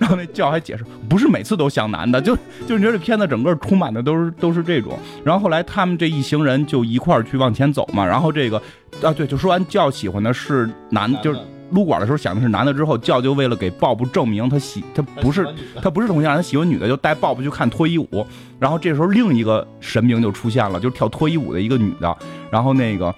[0.00, 4.98] 然后那教还解释，不是每次都像男的，就就你觉得这片子整个充满的都是都是这种。
[5.24, 8.04] 然后后来他们这一行人就一块儿去往前走嘛。
[8.04, 8.56] 然后这个
[9.02, 11.38] 啊对，就说完教喜欢的是男，就是
[11.70, 15.46] 撸管的时候想的是男的之后，教就为了给鲍勃证明他喜他不是
[15.82, 18.26] 他不是同性恋，他喜欢女的，就带鲍勃去看脱衣舞。
[18.58, 22.16] 然后这时候另一个神明就出现了，就是跳脱衣舞的一个女的。
[22.50, 23.14] 然后那个。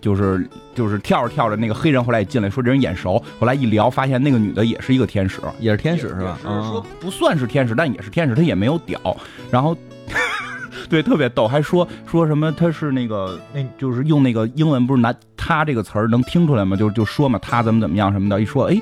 [0.00, 0.48] 就是
[0.78, 3.20] 就是跳着跳着，那个黑人后来也进来，说这人眼熟。
[3.40, 6.38] 后来一聊，发现那个女的也是一个天使，也是天使是吧？
[6.44, 9.16] 就是说不算是天使，但也是天使，她也没有屌。
[9.50, 9.76] 然后，
[10.88, 16.76] 对，特别逗，还说说什么她是那个那，就是用那个英文不是拿她这个词儿能听出来吗？
[16.76, 18.40] 就就说嘛，她怎么怎么样什么的。
[18.40, 18.80] 一说，哎，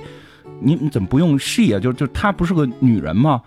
[0.60, 1.80] 你你怎么不用 she 啊？
[1.80, 3.40] 就就她不是个女人吗？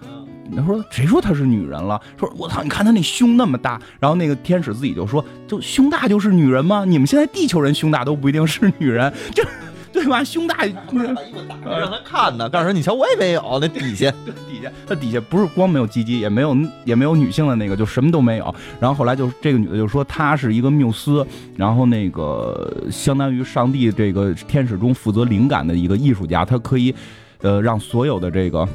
[0.55, 1.99] 他说：“谁说她是女人了？
[2.17, 3.79] 说我操，你看她那胸那么大。
[3.99, 6.85] 然后那个天使自己就说：就胸大就是女人吗？
[6.85, 9.43] 你们现在地球人胸大都不一定是女人，就
[9.91, 10.23] 对吧？
[10.23, 10.57] 胸大，
[10.93, 12.49] 让他看呢。
[12.49, 14.09] 告诉你瞧，我也没有那底下，
[14.47, 18.53] 底下，他底下不是光没有鸡鸡，也没有也没有女性的那个，就什么都没有。
[18.79, 26.93] 然后后来就这个女的就说她是一个缪斯，然后那个相当于上帝这个天使中负责灵感的一个艺术家，她可以，
[27.41, 28.67] 呃，让所有的这个。”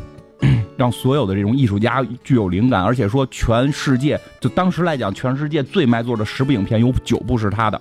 [0.76, 7.80] 让所有的这种艺术家具有灵感，而且说全世界就当时来讲，全世界最卖座的十部影片有九部是他的，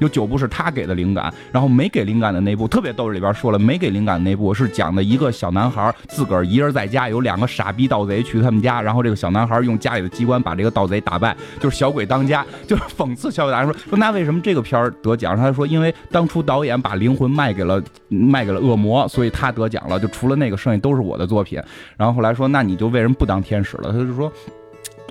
[0.00, 15.36] 有九部是他给的灵感，然后没给灵感的那部特别逗，里边说了，没给灵感的那部是讲的一个小男孩自个儿一人在家，有两个傻逼盗贼去他们家，然后这个小男孩用家里的机关把这个盗贼打败，就是小鬼当家，就是讽刺小鬼当家说说那为什么这个片儿得奖？
[15.36, 21.62] 他说因为当初导演把灵魂卖给了卖给了恶魔，所以他得奖了，就除了那个剩下都是我的作品。
[21.96, 23.92] 然后后来说那你就为什么不当天使了？
[23.92, 24.32] 他就说。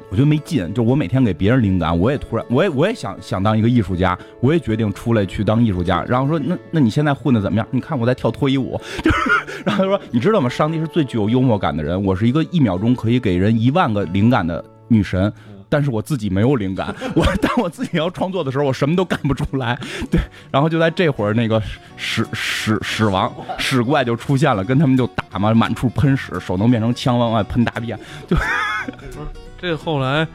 [0.10, 6.04] 我觉得没劲，就我每天给别人灵感，我也突然，我也我也想想当一个艺术家，我也决定出来去当艺术家。
[6.08, 7.68] 然后说，那那你现在混的怎么样？
[7.70, 10.50] 你看我在跳脱衣舞， 就是，然后他说，你知道吗？
[10.50, 15.32] 上帝是最具有幽默感的人，我是一个一秒钟可以给人一万个灵感的女神，
[15.70, 19.78] 但是我自己没有灵感， 我当我自己要创作的时候，我什么都干不出来。
[20.10, 20.20] 对，
[20.50, 21.62] 然后就在这会儿，那个
[21.98, 27.96] 屎屎屎王屎怪就出现了，跟他们就打嘛，满处喷屎，手能变成枪往外喷大便，
[28.28, 28.36] 就。
[29.62, 30.26] 这后来，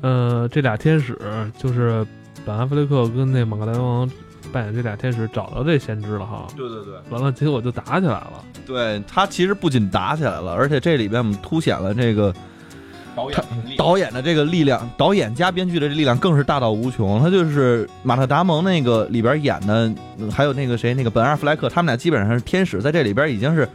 [0.00, 1.18] 呃，这俩天使
[1.58, 2.06] 就是
[2.46, 4.08] 本阿弗雷克跟那马格达王
[4.52, 6.46] 扮演这俩天使找到这先知了哈。
[6.56, 8.44] 对对对，完了结果就打起来了。
[8.64, 12.32] 对他其实不仅打起来了，而且这里边我们凸显了这个
[13.16, 13.44] 导演
[13.76, 17.20] 导演的这个力量，导演加编剧的这力量更是大到无穷。
[17.20, 19.92] 他就是马特达蒙那个里边演的，
[20.30, 23.68] 还有那个谁那个本阿弗莱克，他们俩基本上是天使，在这里边已经是。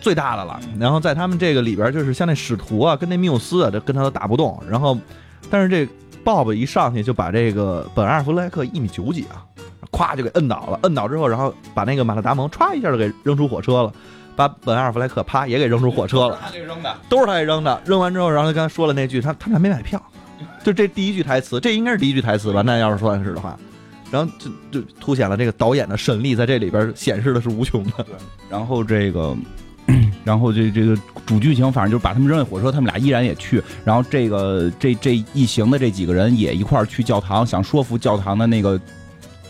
[0.00, 4.60] 最大的了，然后在他们这个里边，就是像那使徒啊，跟那缪斯啊，这跟他都打不动。
[4.68, 4.96] 然后，
[5.50, 5.90] 但是这
[6.24, 9.44] 鲍勃一上去就把这个本阿尔弗莱克一米九几啊，
[9.90, 10.78] 咵就给摁倒了。
[10.82, 13.92] 摁倒之后，然后把那个马特达蒙歘一下就给扔出火车了，
[14.36, 16.38] 把本阿尔弗莱克啪也给扔出火车了。
[16.40, 17.82] 他给扔的，都是他给扔的。
[17.84, 20.00] 扔完之后，然后他刚才说了那句，他他们俩没买票，
[20.62, 22.62] 就这第一句台词，这应该是第一句台词吧？
[22.62, 23.58] 那要是算是的话，
[24.10, 28.04] 然后就就凸显了这个导演的神力，在这里边显示的是无穷的。
[28.04, 28.14] 对，
[28.48, 29.36] 然后这个。
[30.24, 30.96] 然后这这个
[31.26, 33.62] 主剧情，反正就是把他们扔下火车，他们俩依然也去。
[33.84, 38.80] 然后这个这这一行的这几个人也一块儿去教堂，想说服教堂的那个。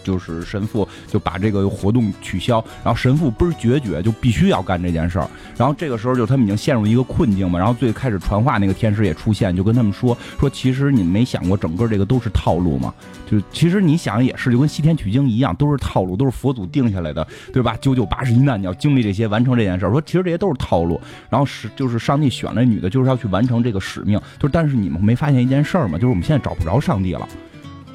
[0.08, 5.28] 就是神父就把这个活动取消，然后神父倍儿决绝，就必须要干这件事儿。
[5.54, 7.58] 然后这个时候就他们已经陷入一个困境嘛。
[7.58, 12.94] 然后最开始传话那个天使也出现，就跟他们说说，其实你没想过整个这个都是套路嘛？
[13.30, 17.76] 就其实你想也是，就跟西天取经一样，都是套路，都是佛祖定下来的，对吧？
[17.78, 19.90] 九九八十一难，你要经历这些，完成这件事儿。
[19.90, 20.98] 说其实这些都是套路。
[21.28, 24.18] 然后是就是上帝选了女的，就是要去完成这个使命。
[24.38, 25.98] 就但是你们没发现一件事儿吗？
[25.98, 27.28] 就是我们现在找不着上帝了。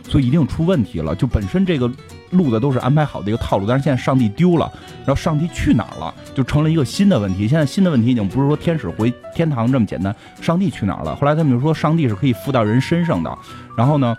[0.04, 1.90] 所以一定出问题了，就本身这个
[2.32, 7.48] 路子都是安排好的一个套路，但是现在上帝丢了，然后上帝去哪儿了，就成了一个新的问题。
[7.48, 11.16] 现在新的问题已经不是说天使回天堂这么简单，上帝去哪儿了？
[11.16, 13.36] 后来他们就说上帝是可以附到人身上的。
[13.78, 14.16] 然后呢，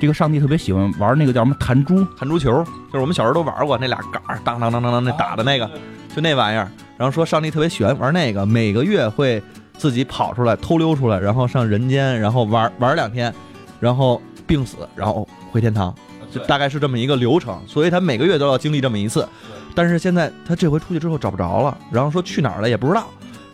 [0.00, 5.70] 这个上帝特别喜欢玩那个叫什么弹珠，弹珠球，就是我们小时候都玩过那俩杆儿，当当当当当那打的那个，
[6.14, 6.68] 就那玩意儿。
[6.96, 9.42] 然后说上帝特别喜欢玩那个，每个月会
[9.76, 13.32] 自己跑出来偷溜出来，然后上人间，然后玩玩两天，
[13.78, 15.28] 然后病死，然后。
[15.50, 15.94] 回天堂，
[16.30, 19.26] 就大概是这么一个流程，所以他每个月都要经历这么一次。
[19.74, 23.06] 但是现在他这回出去之后找不着了，然后说去哪儿了也不知道，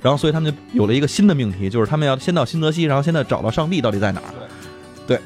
[0.02, 4.26] 然后所以他们就有了一个新的命题，就是他们要先到新泽西，然后现在找到上帝到底在哪儿。
[5.06, 5.20] 对，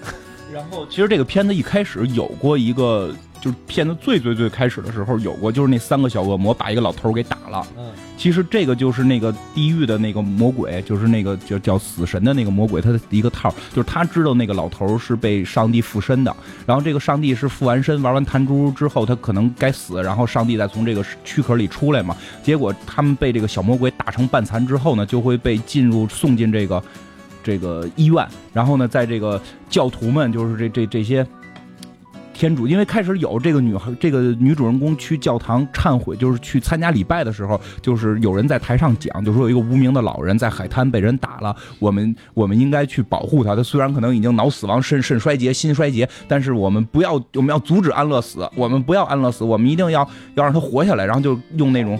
[0.52, 3.14] 然后其实这个片子一开始有过一个。
[3.40, 7.66] 就是片子最最最开始的时候有过，就是那三个小恶魔把一个老头给打了。
[7.76, 16.34] 嗯，其实这个就是那个地狱的那个魔鬼，就是那个叫叫死神的那个魔鬼，他的一个套，就是他知道那个老头是被上帝附身的。
[16.66, 22.16] 然后这个上帝是附完身玩完弹珠之后，他可能该死，然后上帝再从这个躯壳里出来嘛。
[22.42, 26.82] 结果他们被这个小魔鬼打成半残之后呢，就会被进入送进这个
[27.42, 28.26] 这个医院。
[28.52, 31.26] 然后呢，在这个教徒们，就是这这这些。
[32.38, 43.56] 天主，因为开始有这个女孩，这个女主人公去教堂忏悔，就是去参加礼拜的时候，就是有人在台上讲，就说有一个无名的老人在海滩被人打了，我们我们应该去保护他。
[43.56, 51.04] 他虽然可能已经脑死亡、肾肾衰竭、心衰竭，但是我们不要，我们要阻止安乐死，我们不要安乐死，我们一定要要让他活下来。
[51.04, 51.98] 然后就用那种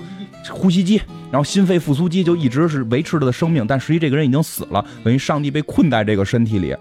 [0.53, 3.66] 呼吸机，然后心肺复苏机，就一直是维持他的生命。
[3.66, 6.77] 但实际这个人已经死了，等于上帝被困在这个身体里。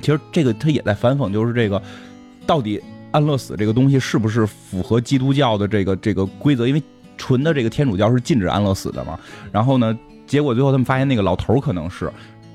[0.00, 1.82] 其实这个他也在反讽，就是这个。
[2.50, 2.82] 到底
[3.12, 6.66] 安乐死这个东西是不是符合基督教的这个这个规则？
[6.66, 6.82] 因为
[7.16, 9.16] 纯的这个天主教是禁止安乐死的嘛。
[9.52, 12.10] 然后呢，结果最后他们发现那个老头可能是，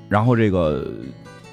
[0.09, 0.85] 然后这个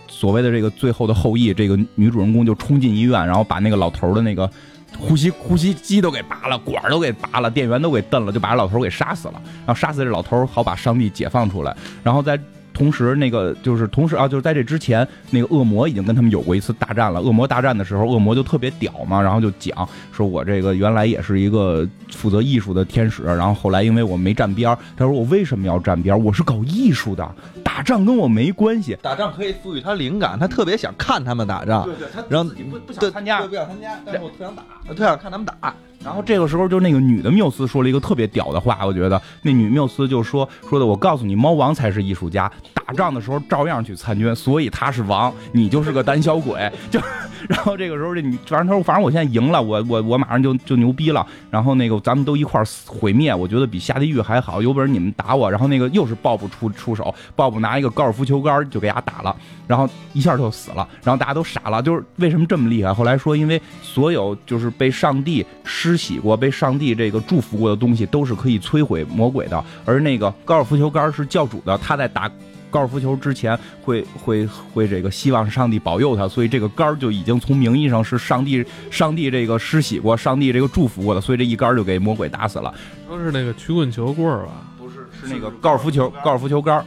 [0.08, 4.50] 所谓的这个最后的后裔，这个女主人公就冲进医院，然后把那个老头的那个
[4.98, 9.40] 呼吸呼吸机都给拔了，管都给拔了，电源都给蹬了，就把老头给杀死了。
[9.64, 11.76] 然后杀死这老头，好把上帝解放出来。
[12.02, 12.36] 然后在。
[12.82, 17.20] 同时那个就是同时啊，就是在这之前，那个恶魔已经跟他们有过一次大战了。
[17.20, 26.18] 恶魔大战的时候，恶魔就特别屌嘛，然后就讲说我这个原来也是一个负责艺术的天使，然后后来因为我没站边儿，他说我为什么要站边儿？
[26.18, 27.24] 我是搞艺术的，
[27.62, 28.98] 打仗跟我没关系。
[29.00, 35.72] 打仗可以赋予他灵感，他特别想看他们打仗，对对，他然后自己不不想参加对，不想参加，但是我特想打，我特想看他们打。
[36.04, 46.70] 然后这个时候，就那个女的缪斯说了一个特别屌的话，我觉得那女缪斯就说说的，我告诉你，猫王才是艺术家，打仗的时候照样去参军，所以他是王，你就是个胆小鬼。
[46.90, 47.00] 就，
[47.48, 51.26] 然后这个时候这女，反正他说，反正我现在赢了，我我我马上就就牛逼了。
[51.50, 55.50] 然后那个咱们都一块毁灭，我觉得比下地狱还好，有本事你们打我。
[55.50, 59.34] 然后那个又是鲍勃出出手，鲍勃拿一个高尔夫球杆就给他打了，
[59.66, 62.92] 然后一下就死了，然后大家都傻了，就是为什么这么厉害？
[62.92, 69.64] 后来说，因为所有就是被上帝施洗过、被上帝这个祝福过的东西，都是可以摧毁魔鬼的。
[69.84, 72.30] 而那个高尔夫球杆是教主的，他在打
[72.70, 82.72] 高尔夫球之前会会会这个希望上帝保佑他，所以这个杆儿就已经从名义上是上帝上帝这个施洗过、上帝这个祝福过的，所以这一杆儿就给魔鬼打死了。
[83.06, 84.52] 说是那个曲棍球棍儿吧？
[84.78, 86.82] 不是，是那个高尔夫球高尔夫球杆，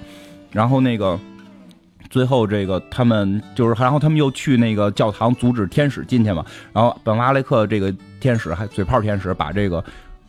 [0.52, 1.20] 然后那个
[2.10, 9.84] 最后这个他们就是，然后他们又去那个教堂阻止天使进去嘛，然后本阿雷克这个天使还嘴炮天使把这个。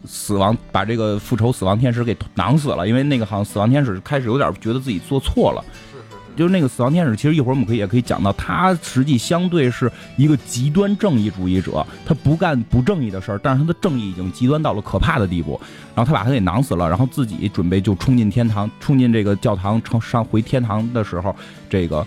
[0.05, 5.65] 死亡把这个复仇死亡天使给囊死了，因为那个好像死亡天使开始有点觉得自己做错了，
[6.37, 15.61] 就是那个死亡天使，其实一会儿我们可以也可以讲到，他实际相对是一个极端正义主义者，他不干不正义的事儿，但是他的正义已经极端到了可怕的地步。
[15.95, 21.35] 然后他把他给囊死了，然后自己准备就冲进天堂，冲进这个教堂，上上回天堂的时候，
[21.71, 22.07] 这个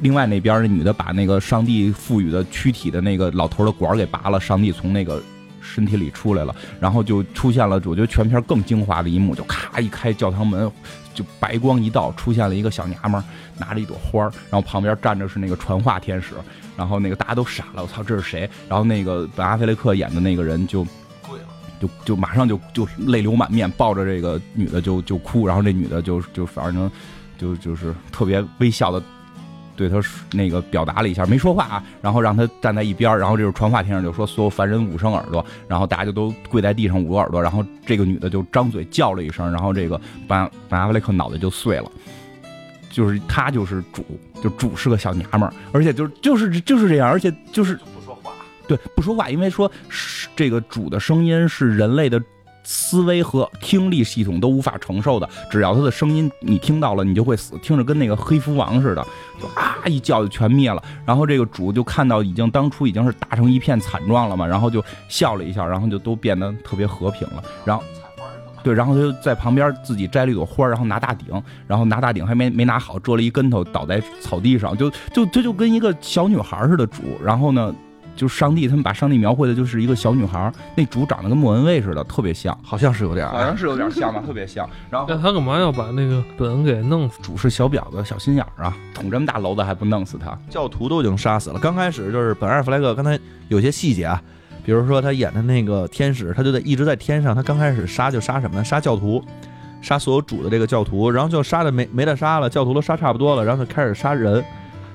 [0.00, 5.22] 另外那边那女的把那个上帝赋予的躯体的那个老头的管儿给拔了，上帝从那个。
[5.60, 10.68] 身体里出来了，然后就出现了，我觉得全片更精华的一幕，就咔一开教堂门，
[11.18, 13.24] 就白光一道，出现了一个小娘们儿，
[13.58, 16.34] 拿着一朵花儿，然后旁边站着是那个传话天使，
[16.76, 18.48] 然后那个大家都傻了，我操，这是谁？
[18.68, 20.84] 然后那个本阿菲雷克演的那个人就
[21.20, 21.48] 跪了，
[21.80, 26.88] 就就马上就就泪流满面，抱着这个女的就就哭，然后这女的就就反正
[27.36, 29.02] 就就是特别微笑的。
[29.78, 29.96] 对他
[30.32, 41.88] 那个表达了一下，没说话啊，然后让他站在一边然后这个传话天上就说所有凡人捂上耳朵，然后大家就都跪在地上捂耳朵，然后这个女的就张嘴叫了一声，然后这个班班阿弗雷克脑袋就碎了，
[42.90, 44.04] 就是他就是主，
[44.42, 48.32] 就主是个小娘们儿，而且就是就是就是这样，而且就是不说话，
[48.66, 52.20] 对不说话，因为说是这个主的声音是人类的。
[52.70, 59.02] 思维和听力系统都无法承受的，只要他的声音你听到了，你就会死，听着跟那个黑蝠王似的，
[59.40, 60.82] 就啊一叫就全灭了。
[61.06, 67.42] 然后这个主就看到已经当初已经是打成一片惨状了嘛，然后就笑了一下，然后就都变得特别和平了。
[67.64, 67.82] 然后，
[68.62, 77.02] 对，然后他就在旁边自己摘了一朵花，然后拿大顶，然后拿大顶还没没拿好，折了一跟头倒在草地上，就就他就跟一个小女孩似的主。
[77.24, 77.74] 然后呢？
[78.18, 84.68] 就是上帝，他们把上帝描绘的就是一个小女孩，那主长得跟莫文蔚似的，特别像，好像是有点儿，好像是有点像吧，特别像。
[84.90, 87.22] 然后那他干嘛要把那个本恩给弄死？
[87.22, 90.36] 主是小婊子，小心眼儿啊，捅这么大娄子还不弄死他？
[90.50, 91.60] 教徒都已经杀死了。
[91.60, 94.20] 刚开始就是本阿弗莱克，刚才有些细节啊，
[94.64, 98.64] 比如说他演的那个天使，他就在一直在天上，他刚开始杀就杀什么呢？
[98.64, 99.22] 杀教徒，
[99.80, 104.44] 杀所有主的这个教徒，然后就杀的没没得杀了，教徒都杀差不多了，然后就开始杀人。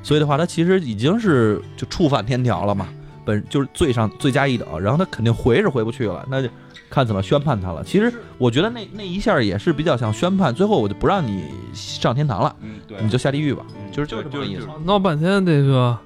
[0.01, 2.88] 所以的话，他其实已经是就触犯天条了嘛。
[3.25, 6.49] 本就是罪上罪加一等，然后他肯定回是回不去了，那就
[6.89, 7.83] 看怎么宣判他了。
[7.83, 14.67] 其实我觉得那那一下也是比较像宣判，最后我就不让你上天堂了，嗯，对你就下地狱吧，就是就是这么个意思。
[14.86, 15.97] 闹半天这个，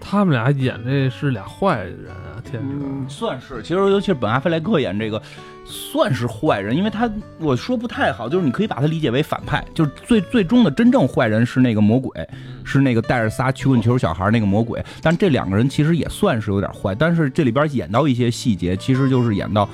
[0.00, 2.68] 他们俩演这是俩坏人啊，天使。
[2.68, 3.62] 嗯，算是。
[3.62, 5.20] 其实尤其是本阿弗莱克演这个，
[5.64, 12.26] 算是坏人，因为他我说不太好，就是你可以把他理解为反派，就是最最终的真正坏人是那个魔鬼，
[12.64, 14.82] 是那个带着仨曲棍球小孩那个魔鬼。
[15.02, 19.68] 但这两个人其实也算是有点坏，但是这里边演到一些细节，其实就是演到，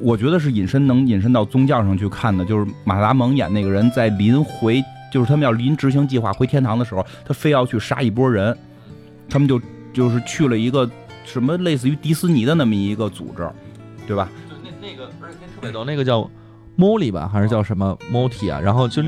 [0.00, 8.56] 我觉得是引申能引申到宗教上去看的，就是马达蒙演那个人在临回，就是他们要临执行计划回天堂的时候，他非要去杀一波人，
[9.30, 9.60] 他们就
[9.92, 10.88] 就是去了一个
[11.24, 13.48] 什么类似于迪士尼的那么一个组织，
[14.06, 14.28] 对吧？
[14.48, 16.28] 就那那个，而且特别逗，那个叫
[16.76, 18.60] Molly 吧，还是叫什么 Multi 啊？
[18.60, 19.02] 然后就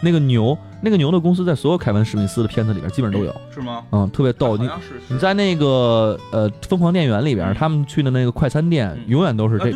[0.00, 3.84] 那个牛，那个牛的公司在所有凯文史密斯的片子里边基本上都有，是吗？
[3.92, 4.56] 嗯，特别逗。
[4.56, 4.68] 你
[5.08, 9.70] 你在那个呃疯狂店员里边，嗯他们去的那个快餐店嗯永远都是这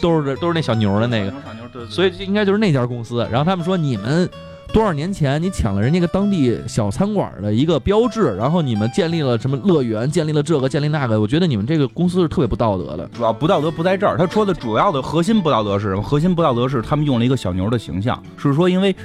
[0.00, 3.26] 都是都是那小牛的那个，所以这应该就是那家公司。
[3.30, 4.28] 然后他们说你们。
[4.72, 13.06] 多少年前你抢了人家一个当地小餐馆的一个标志，然后你们建立了什么乐园，建立了这个，建立那个，我觉得你们这个公司是特别不道德的。
[13.08, 16.02] 主要不道德不在这儿，他说的主要的核心不道德是什么？
[16.02, 18.96] 核心不道德是他们用了一个小牛的形象，是说因为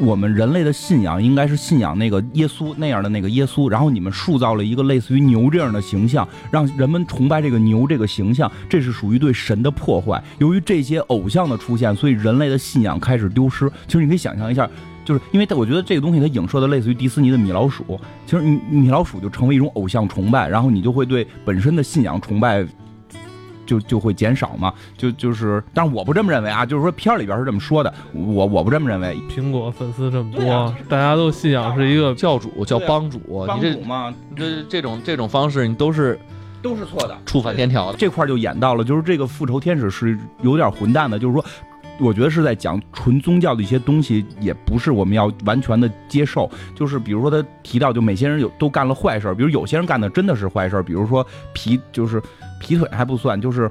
[0.00, 10.22] 我们人类的信仰应该是信仰那个耶稣那样的那个耶稣，然后你们塑造了一个类似于牛这样的形象，让人们崇拜这个牛这个形象，这是属于对神的破坏。
[10.38, 13.70] 由于这些偶像的出现，所以人类的信仰开始丢失。
[13.86, 14.68] 其实你可以想象一下，
[15.04, 22.66] 就是因为我觉得这个东西它影射的类似于迪士尼的米老鼠，其实米米老鼠就成为一种偶像崇拜，然后你就会对本身的信仰崇拜。
[23.64, 29.16] 就就会减少嘛，就就是，但是我不这么认为啊，就是说片儿里边是这么说的，我我不这么认为。
[29.30, 36.18] 苹果粉丝这么多，大家都信仰是一个教主叫帮主，帮主嘛，这这种这种方式你都是
[36.60, 37.96] 都是错的，触犯天条的。
[37.96, 41.44] 这块就演到了，就是这个复仇天使是有点混蛋的，就是说，
[42.00, 46.50] 我觉得是在讲纯宗教的一些东西，也不是我们要完全的接受。
[46.74, 52.22] 就是比如说他提到，就每些人有都干了坏事，比如有些人干的真的是坏事，比如说皮就是。
[52.64, 53.68] 劈腿还不算，就是，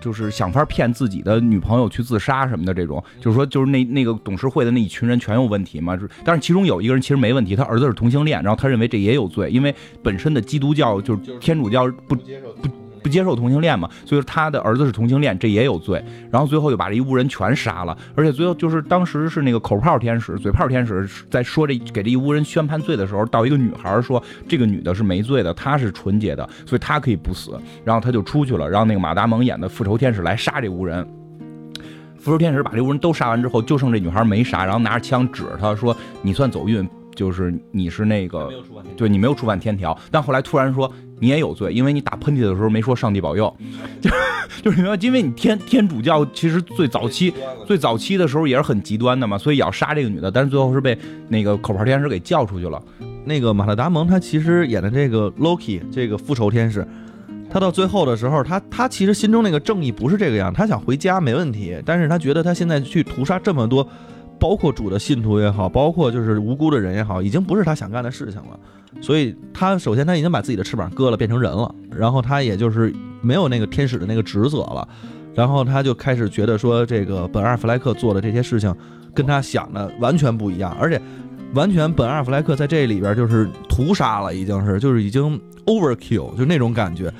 [0.00, 5.94] 就是想法骗自己的女朋友去自杀什么的这种，就是说，就是那那个董事会的那一群人全有问题嘛。
[6.24, 12.77] 但是其中有一个人其实没问题，他儿子是同性恋，然后他认为这也有罪，因为本身的基督教就是天主教不不。
[13.02, 16.02] 不接受同性恋嘛，所以他的儿子是同性恋，这也有罪。
[16.30, 27.58] 然后最后就把这一屋人全杀了，而且最后就是当时是那个口炮天使、嘴炮天使在说这给这一屋人宣判罪的时候，到一个女孩说这个女的是没罪的，她是纯洁的，所以她可以不死。
[27.84, 31.06] 然后他就出去了，让那个马达蒙演的复仇天使来杀这屋人。
[32.18, 38.50] 复仇天使把这屋人都杀完之后，就剩这女孩没杀，然后拿着枪指着他说：“你算走运，就是你是那个，
[38.96, 40.92] 对你没有触犯天条。”但后来突然说。
[41.20, 43.54] 你也有罪，因为你打喷嚏的时候没说上帝保佑，
[44.00, 44.10] 就
[44.62, 47.32] 就是因为你天天主教其实最早期
[47.66, 50.96] 最早期的时候也是很极端的嘛，所以要杀这个女的，但是最后是被
[51.28, 52.82] 那个口牌天使给叫出去了。
[53.24, 56.86] 那个马特达蒙他其实演的这个 Loki 这个复仇天使，
[57.50, 63.86] 他到最后的时候，他他其实心中那个正义不是这个样，他想回家没问题，但是他觉得他现在去屠杀这么多，
[64.38, 68.58] 包括主的信徒也好，包括就是无辜的人也好，已经不是他想干的事情了。
[69.00, 74.88] 所以他首先他已经把自己的翅膀割了，变成人了，然后他也就是没有那个天使的那个职责了，
[75.34, 78.74] 然后他就开始觉得说这个本阿尔弗莱克做的这些事情
[79.14, 81.00] 跟他想的完全不一样，而且
[81.54, 87.12] 完全本阿尔弗莱克在这里边就是屠杀了，已经是就是已经 overkill 就那种感觉，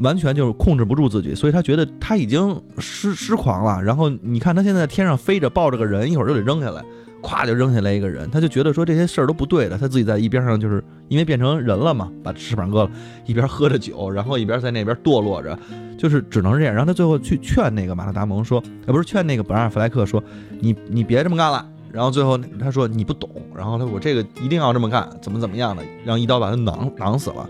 [0.00, 3.82] 完全就是控制不住自己，所以他觉得他已经失失狂了。
[3.82, 6.84] 然后你看他现在在天上飞着，抱着个人，一会儿就得扔下来。
[7.22, 12.90] 咵就扔下来一个人，他就觉得说这些事儿都不对的，他自己在一边上就是因为变成人了嘛，把翅膀割了，
[13.26, 15.58] 一边喝着酒，然后一边在那边堕落着，
[15.98, 16.74] 就是只能这样。
[16.74, 20.22] 然后他最后去劝那个马特达蒙说，呃，不是劝那个本阿尔弗莱克说，
[20.60, 21.66] 你你别这么干了。
[21.90, 27.48] 然后最后他说你不懂，然后他说我这个一定要这么干，怎么怎么样的，让一刀把他囊囊死了，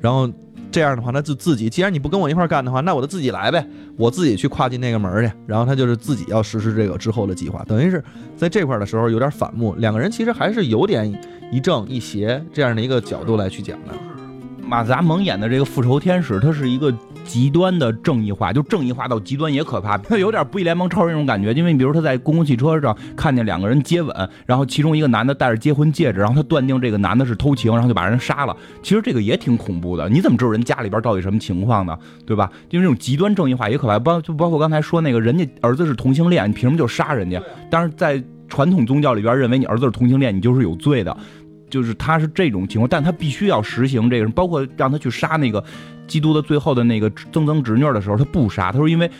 [0.00, 0.28] 然后。
[0.72, 3.64] 这样的话，他就自己，既然你不跟我一块干的话，那我就自己来呗，
[3.96, 5.32] 我自己去跨进那个门去。
[5.46, 8.02] 然后他就是自己要实施这个之后的计划，等于是
[8.36, 9.74] 在这块的时候有点反目。
[9.76, 11.12] 两个人其实还是有点
[11.52, 13.92] 一正一邪这样的一个角度来去讲的。
[14.72, 16.90] 马达蒙演的这个复仇天使，他是一个。
[17.24, 21.52] 极端的正义化，就正义化到极端也可怕，他有点不义联盟超人那种感觉。
[21.52, 28.54] 因为你比如他在公共汽车上看见两个人接吻，然后其中一个男的戴着结婚戒指，然后他断定这个男的是偷情，然后就把人杀了。
[28.82, 31.96] 其实这个也挺恐怖的，你怎么知道人家里边到底什么情况呢？
[32.26, 32.50] 对吧？
[32.70, 37.40] 因为这种极端正义化也可怕，包就包括刚才说那个人家儿子是同性恋，你凭什么就杀人家？
[37.70, 41.16] 但是在传统宗教里边认为你儿子是同性恋，你就是有罪的。
[41.72, 45.64] 就是他是这种情况，但他必须要实行这个，包括让他去杀那个
[46.06, 48.70] 基督的最后的那个曾曾侄女的时候，他不杀。
[48.70, 49.10] 他说：“因为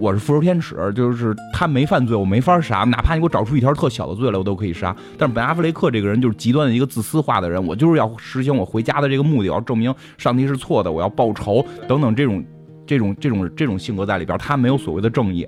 [0.00, 2.78] 我是复仇天使，就是他没犯罪，我没法杀。
[2.78, 4.94] 哪怕你给我找出一条特小的罪来，我都可以杀。
[5.16, 12.44] 但是本阿弗雷克这个人就是极端的一个自私化的人，我就是要实行我回家的这个目的，我要证明上帝是错的，我要报仇等等这种
[12.84, 15.46] 这种这种这种性格在里边，他没有所谓的正义。”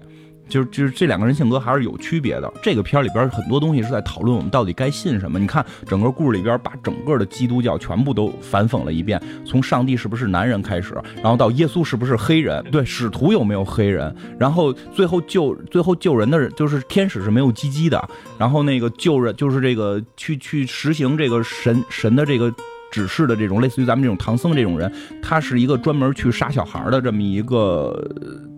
[0.49, 2.53] 就是就是这两个人性格还是有区别的。
[2.63, 5.39] 这个片儿里边很多东西是在讨论我们到底该信什么。
[5.39, 22.53] 你看整个故事里边把整个的基督教全部都反讽了一遍，从上帝是不是男人开始，然后到耶稣是不是黑人，对使徒有没有黑人，然后最后救最后救人的人就是天使是没有鸡鸡的，然后那个救人就是这个去去实行这个神神的这个
[22.91, 24.93] 指示的这种类似于咱们这种唐僧这种人，
[25.23, 28.56] 他是一个专门去杀小孩的这么一个。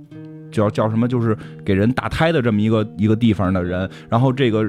[0.51, 1.07] 叫叫什么？
[1.09, 4.69] 就是给人打胎的这么一个一个地方的人，然后这个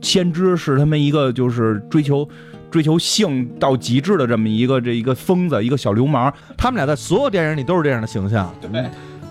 [0.00, 2.28] 先知是他们一个就是追求
[2.70, 6.32] 追求性到极致的这么一个这一个疯子，一个小流氓。
[6.56, 8.52] 他们俩在所有电影里都是这样的形象。
[8.60, 8.84] 对，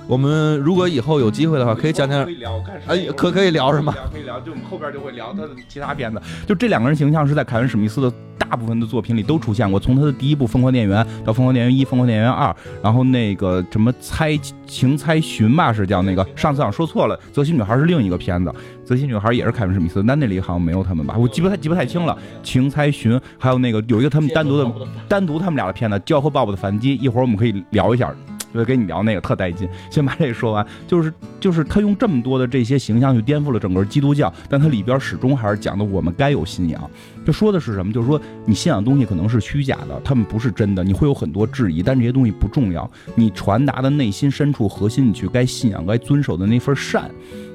[0.07, 3.93] 我们如果以后有机会的话，可以讲讲可以聊，看哎可可以聊是吗？
[4.11, 6.21] 可以聊，就我们后边就会聊他的其他片子。
[6.45, 12.49] 就这两个人形象是在凯文史密斯的大部分的作品里都出现过，从他的第一部《疯狂电源》到《疯狂电源一》《疯狂电源二》，
[12.83, 14.37] 然后那个什么猜
[14.67, 18.49] 情猜寻吧是叫那个，上次好像说错了，《泽西女孩》是另一个片子，
[18.83, 22.17] 《泽西女孩》也是凯文史密斯，但那里好像没有他们吧，我记不太记不太清了。
[22.43, 24.69] 情猜寻还有那个有一个他们单独的
[25.07, 28.13] 单独他们俩的片子《教和鲍勃的反击》，一会儿我们可以聊一下。
[28.53, 30.65] 我跟你聊那个特带劲， 先把这个说完。
[30.87, 36.89] 就是就是他用这么多的这些形象去颠覆了整个基督教，但他里边始终还是讲的我们该有信仰。
[37.25, 37.91] 就说的是什么？
[37.91, 42.89] 就是说你信仰的东西可能是虚假的，他们不是真的，你会有很多质疑，但这些东西不重要。
[43.15, 47.09] 你传达的内心深处核心，你去该信仰、该遵守的那份善，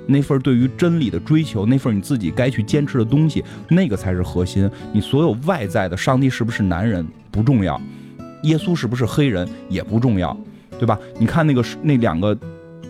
[0.06, 4.68] 那份对于真理的追求，那份你自己该去坚持的东西，那个才是核心。
[4.92, 7.80] 你所有外在的，上帝是不是男人不重要，
[8.44, 10.36] 耶稣是不是黑人也不重要。
[10.78, 10.98] 对吧？
[11.18, 12.36] 你看那个那两个，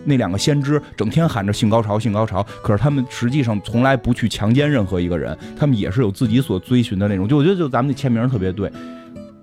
[0.05, 7.27] 那两个先知整天喊着性高潮，性高潮，可是他们实际上从来不去强奸任何一个人，他们也是有自己所追寻的那种。
[7.27, 8.71] 就我觉得，就咱们那签名特别对。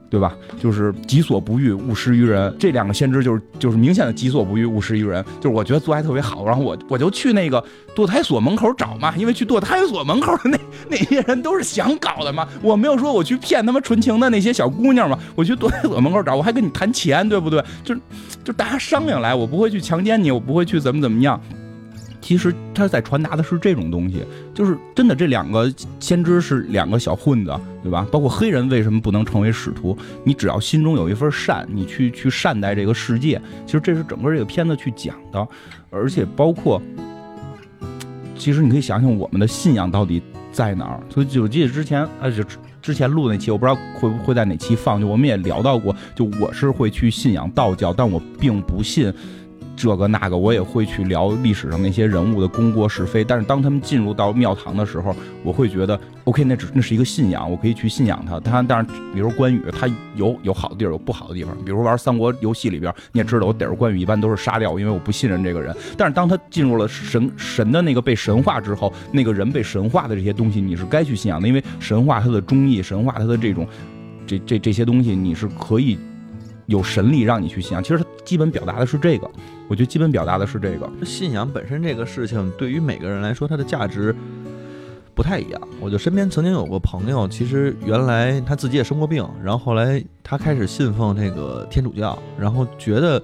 [0.08, 0.34] 对吧？
[0.60, 2.54] 就是己所不欲，勿施于人。
[2.58, 5.24] 这两个先知就是就是明显的己所不欲，勿施于人。
[5.40, 7.62] 就是我觉得做还特别好，然后我我就去那个
[7.94, 12.46] 堕胎所门口找嘛，因为去堕胎所门口的那那些人都是想搞的嘛。
[12.62, 17.62] 我没有说我去骗他们纯情的那些小姑娘嘛，我去堕胎所门口找，我还跟你谈钱，对不对？
[17.84, 17.94] 就
[18.44, 21.40] 就大家商量来，我不会去强奸你，我不会去怎么怎么样。
[22.26, 25.14] 其实他在传达的是这种东西，就是真的。
[25.14, 27.54] 这两个先知是两个小混子，
[27.84, 28.04] 对吧？
[28.10, 29.96] 包括黑人为什么不能成为使徒？
[30.24, 33.40] 你只要心中有一份善，你去去善待这个世界。
[33.64, 35.46] 其实这是整个这个片子去讲的，
[35.88, 36.82] 而且包括，
[38.36, 40.20] 其实你可以想想我们的信仰到底
[40.50, 41.00] 在哪儿。
[41.08, 42.42] 所以我记得之前，呃，就
[42.82, 45.00] 之前录那期，我不知道会不会在哪期放。
[45.00, 49.14] 就我们也聊到过，就我是会去信仰道教，但我并不信。
[49.76, 53.22] 这个那个，我也会去聊历史上那些人物的功过是非。
[53.22, 55.14] 但是当他们进入到庙堂的时候，
[55.44, 58.40] 我会觉得，OK，那只那是一个信仰，我可以去信仰他。
[58.40, 61.54] 他但是，比如关羽，他有有好的地儿，有不好的地方。
[61.64, 65.76] 比如玩三国游戏里边，你也知道，我逮着关羽一般都是杀掉，因为我不信任这个人。
[65.96, 73.68] 但是当他进入了神 神的那个被神化之后，那个人被神化的这些东西，你是该去信仰的，因为神话他的忠义，神话他的这种
[74.26, 75.98] 这这这些东西，你是可以。
[76.66, 79.30] 有神力让你去信仰，其实它基本表达的是这个。
[79.68, 80.88] 我觉得基本表达的是这个。
[81.04, 84.14] 信仰本身这个事情，对于每个人来说，它的价值
[85.14, 85.60] 不太一样。
[85.80, 93.20] 我就身边曾经有过朋友，其实原来他自己也生过病，然后后来他开始信奉这个天主教，然后觉得，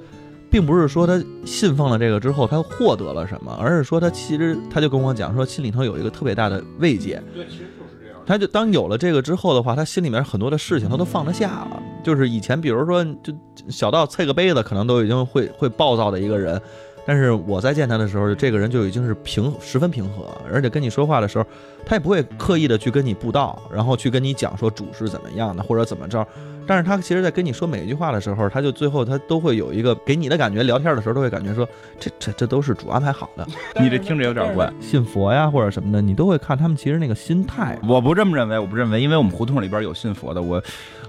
[0.51, 7.23] 并不是说他信奉了这个之后他获得了什么，而是说他其实他就跟我讲说，心里头有一个特别大的慰藉。
[7.35, 8.19] 对，其实就是这样。
[8.27, 11.83] 他就当有了这个之后的话，他心里面很多的事情他都放得下了。
[12.03, 13.33] 就是以前，比如说，就
[13.69, 16.61] 小到啐个杯子，可能都已经会会暴躁的一个人，
[17.07, 21.45] 但是我在见他的时候，这个人就已经是平十分平和，而且跟你说话的时候，
[21.87, 26.27] 他也不会刻意的去跟你布道，然后去跟你讲说主是怎么样的或者怎么着。
[26.65, 33.45] 但是他其实，在跟你说每一句话的时候，他就最后他都会有一个给你的感觉，聊天的时候都会感觉说，这这这都是主安排好的。
[33.81, 37.77] 你这听着有点怪，信佛呀或者什么的，你都会看他们其实那个心态。
[37.89, 40.63] 我不这么认为，我不认为，因为我们胡同里边有信佛的，我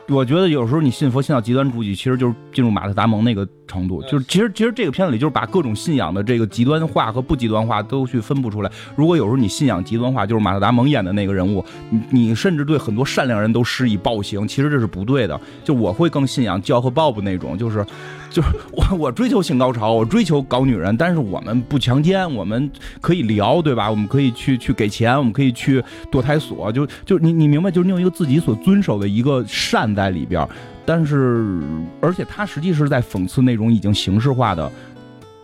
[0.09, 4.01] 我觉得有时候你信佛信到极端主义，其实就是进入马特达蒙那个程度。
[4.03, 8.71] 就是其实其实这个片子里就是把各种信仰的这个极端化和不极端化都去分布出来。
[8.97, 15.39] 如果有时候你信仰极端化，就是马特达蒙演的那个人物，你你甚至对很多善良人都施以暴行，其实这是不对的。
[15.63, 17.85] 就我会更信仰教和 Bob 那种，就是，
[18.33, 22.69] 就是我 我追求性高潮，我追求搞女人，但是我们不强奸，我们
[22.99, 23.89] 可以聊，对吧？
[23.89, 25.81] 我们可以去去给钱，我们可以去
[26.11, 30.45] 堕胎所，就就你你明白，就是你有一个自己所遵守的一个善在里边，
[30.83, 31.61] 但是
[32.01, 34.69] 而且他实际是在讽刺那种已经形式化的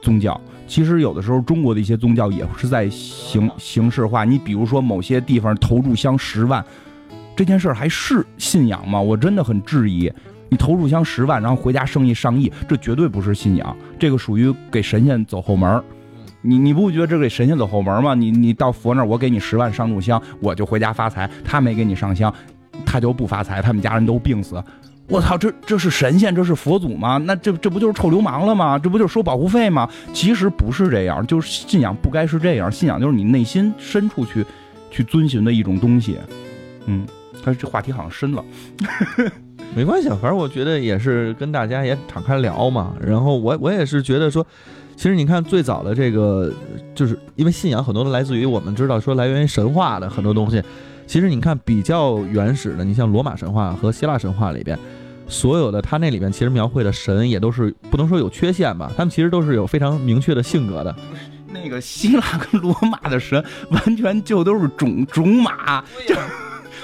[0.02, 0.40] 宗教。
[0.68, 4.26] 其实有的时候中国的一些宗教也是在形形式化。
[4.26, 6.66] 你比如说某些地方投入香十万。
[7.36, 9.00] 这件事儿还是信仰吗？
[9.00, 10.12] 我真的很质疑。
[10.50, 15.82] 你投入箱十万，然后回家生意上亿，这绝对不是信仰，这个属于给神仙走后门。
[16.42, 18.16] 你你不觉得这给神仙走后门吗？
[18.16, 21.30] 你你到佛那儿，我给你十万上炷香，我就回家发财。
[21.44, 22.34] 他没给你上香，
[22.86, 24.64] 他就不发财，他们家人都病死。
[25.08, 27.18] 我操，这这是神仙，这是佛祖吗？
[27.18, 28.80] 那这这不就是臭流氓了吗？
[28.80, 29.90] 这不就是收保护费吗？
[30.14, 34.46] 其实不是这样，就是信仰不该是这样，信仰就是你内心深处去
[34.90, 36.18] 去遵循的一种东西。
[36.86, 37.06] 嗯。
[37.42, 38.44] 但是这话题好像深了，
[39.76, 42.94] 没关系，反正我觉得也是跟大家也敞开聊嘛。
[43.00, 44.46] 然后我我也是觉得说，
[44.96, 46.52] 其实你看最早的这个，
[46.94, 50.62] 就是因为信仰很多都来自于我们知道说来源于神话的很多东西。
[51.08, 54.78] 其实你看比较原始的，你像罗马神话和希腊神话里边，
[55.28, 60.96] 所有的它那里面其实描绘的神也都是不能说有缺陷吧，他们其实都是有非常明确的性格的。
[61.52, 66.14] 那个希腊跟罗马的神完全就都是种种马，就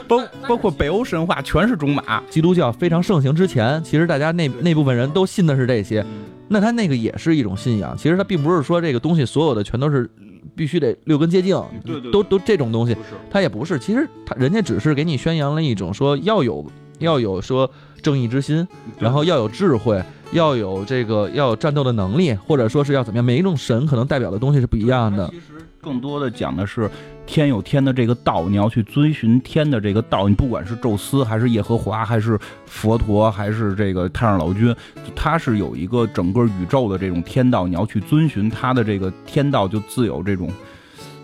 [0.08, 2.22] 包包括北欧神话全是种马。
[2.30, 6.06] 基督教非常盛行之前，其实大家那那部分人都信的是这些，
[6.47, 7.95] 那他那个也是一种信仰。
[7.97, 10.10] 其实他并不是说这个东西所有的全都是
[10.56, 12.95] 必须得六根洁净，对对都都这种东西，
[13.30, 13.78] 他也不是。
[13.80, 16.66] 其实他人家只是给你宣扬了一种说要有
[16.99, 17.70] 要有说
[18.01, 18.66] 正义之心，
[18.99, 20.01] 然后要有智慧，
[20.32, 23.26] 要有这个要有战斗的能力，或者说是要怎么样。
[23.26, 25.28] 每一种神可能代表的东西是不一样的。
[25.30, 26.89] 其实更多的讲的是
[27.26, 30.28] 天有天的这个道，你要去遵循天的这个道。
[30.28, 34.76] 你不管是宙斯，还是耶和华，还是佛陀，还是这个太上老君，
[35.16, 40.50] 他是有一个整个宇宙的这种天道，你要去遵循他的这个天道，就自有这种。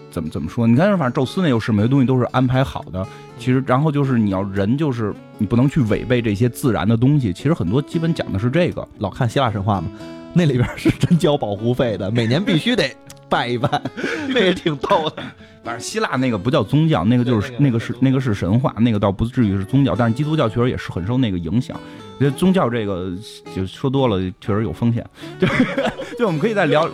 [0.09, 0.67] 怎么怎么说？
[0.67, 3.07] 你看，反正宙斯那又是每个东西都是安排好的。
[3.39, 7.31] 其实，然后就是你要人，就是你不能去违背这些自然的东西。
[7.31, 8.85] 其实很多基本讲的是这个。
[8.99, 9.87] 老看希腊神话嘛，
[10.33, 12.93] 那里边是真交保护费的，每年必须得
[13.31, 13.81] 拜一拜，
[14.27, 15.23] 那也挺逗的。
[15.63, 19.95] 反正希腊那个不叫宗教，那个就是那个是那个是神话，那个倒不至于是宗教。
[19.95, 21.79] 但是基督教确实也是很受那个影响。
[22.17, 23.11] 我觉得宗教这个
[23.55, 25.05] 就说多了，确实有风险。
[25.39, 25.47] 就
[26.19, 26.87] 就我们可以再聊，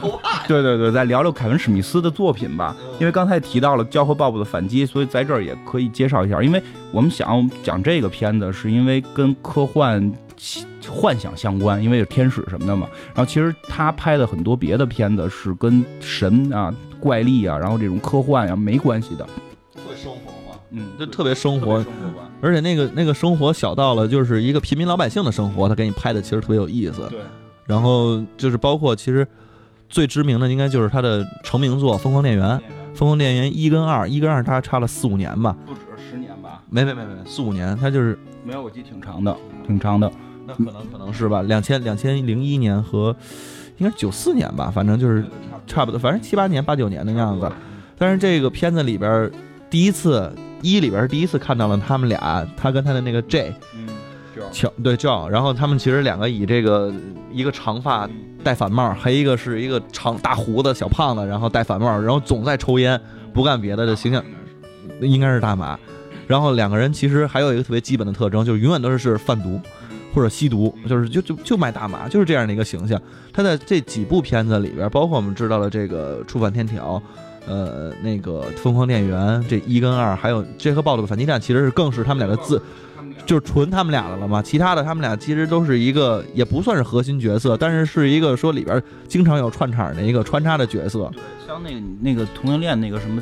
[0.48, 2.76] 对对对，再聊聊凯文史密斯的作品吧。
[3.00, 6.44] 因为刚才提到了《教和鲍勃的反击》，所以在这儿也可以介绍一下。
[6.44, 6.62] 因为
[6.92, 10.14] 我们想讲这个片子，是因为跟科幻。
[10.90, 12.88] 幻想相关，因为有天使什么的嘛。
[13.08, 19.26] 然后其实他拍的很多别的片子是跟神啊、怪力啊，然后这种科幻啊没关系的。
[19.76, 22.30] 会生活化，嗯，就特别生活，生活化。
[22.42, 27.08] 而且那个那个生活小到了就是一个平民老百姓的生活，他给你拍的其实特别有意思。
[27.10, 27.20] 对，
[27.66, 29.28] 然后就是包括其实
[29.90, 32.46] 最知名的应该就是他的成名作《疯狂电源》，
[32.94, 35.58] 《疯狂电源》一跟二，一跟二他差了四五年吧？
[35.66, 36.62] 不止十年吧？
[36.70, 39.36] 没没没没，四五年，他就是没有，我记得挺长的，
[39.66, 40.12] 挺长的。
[40.48, 43.14] 那可能可能是吧，两千两千零一年和
[43.78, 45.24] 应该是九四年吧，反正就是
[45.68, 47.52] 差不多，反正七八年八九年的样子。
[47.98, 49.30] 但是这个片子里边
[49.70, 53.90] 第一次一里边第一次看到了他们俩，他跟他的那个 J 嗯，
[54.52, 56.94] 乔对 Joe，然后他们其实两个以这个
[57.32, 58.08] 一个长发
[58.44, 63.00] 戴反帽，还一个是一个长大胡子小胖子，然后戴反帽，然后总在抽烟
[63.34, 64.24] 不干别的的形象，
[65.02, 65.78] 应该是大麻。
[66.28, 69.60] 然后两个人其实还有一个特别基本的特征，就是永远都是是贩毒。
[70.18, 73.00] 或者吸毒，就是就就就卖大麻，就是这样的一个形象。
[73.32, 77.00] 他在这几部片子里边，包括我们知道了这个《触犯天条》，
[77.48, 82.60] 呃，那个《疯狂店员》这一跟二，还有《杰克鲍的反击战》，其实是更是他们俩的自，
[83.28, 84.42] 就是纯他们俩的了嘛。
[84.42, 91.12] 其他的他们俩其实都是一个，也不算是核心角色，但是是一个说里边经常有串场的一个穿插的角色。
[91.14, 93.22] 对，像那个那个同性恋那个什么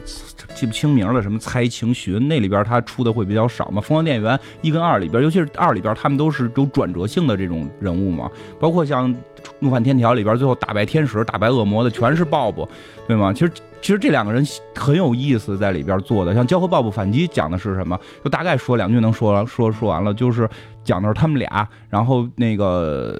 [0.53, 3.82] 记不清名了，什么猜情寻那里边他出的会比较少嘛。
[3.82, 8.30] 疯狂店员一跟二里边，尤其是二里边，他们都是有转折性的这种人物嘛。
[8.60, 9.14] 包括像
[9.60, 12.68] 《怒犯天条》里边，最后打败天使、打败恶魔的全是鲍勃，
[13.08, 13.34] 对吗？
[13.34, 13.51] 其实
[13.82, 14.45] 其实这两个人
[14.76, 16.34] 很有意思，在里边做的。
[16.34, 17.99] 像《教和鲍勃反击》讲的是什么？
[18.23, 20.49] 就大概说两句能说，说说完了，就是
[20.84, 23.19] 讲的是他们俩，然后那个。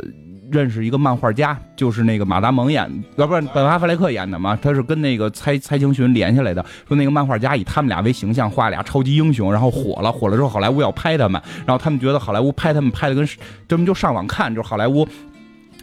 [0.52, 6.64] 认识一个漫画家，就是那个马达蒙演，要不然本阿弗莱克演的嘛，他是跟那个猜猜情寻连下来的。
[6.88, 13.28] 说那个漫画家以他们俩为形象画俩超级英雄，然后火了，火了之后好莱坞要拍他们，然后他们觉得好莱坞拍他们拍的跟，
[13.68, 15.06] 这么就上网看，就是好莱坞。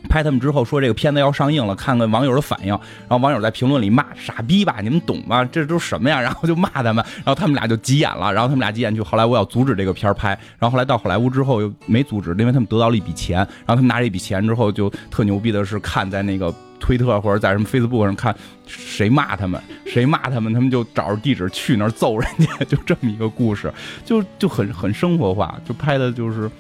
[0.09, 5.45] 拍他们之后说这个片子要上映了，看看网友的反应，然后网友在评论里骂傻逼吧，你们懂吗？
[5.47, 6.21] 这都什么呀？
[6.21, 10.29] 然后就骂他们，然后他们俩就急眼了，然后他们俩急眼去好莱坞要阻止这个片拍，
[10.59, 18.35] 然后后来到好莱坞之后又没阻止，因为他们得到了一笔钱，然后他们拿这笔钱之后就特牛逼的是看在那个推特或者在什么 Facebook 上看
[18.67, 23.73] 谁骂他们，谁骂他们，他们就找着地址去那儿揍人家，就这么一个故事，
[24.05, 26.51] 就就很很生活化，就拍的就是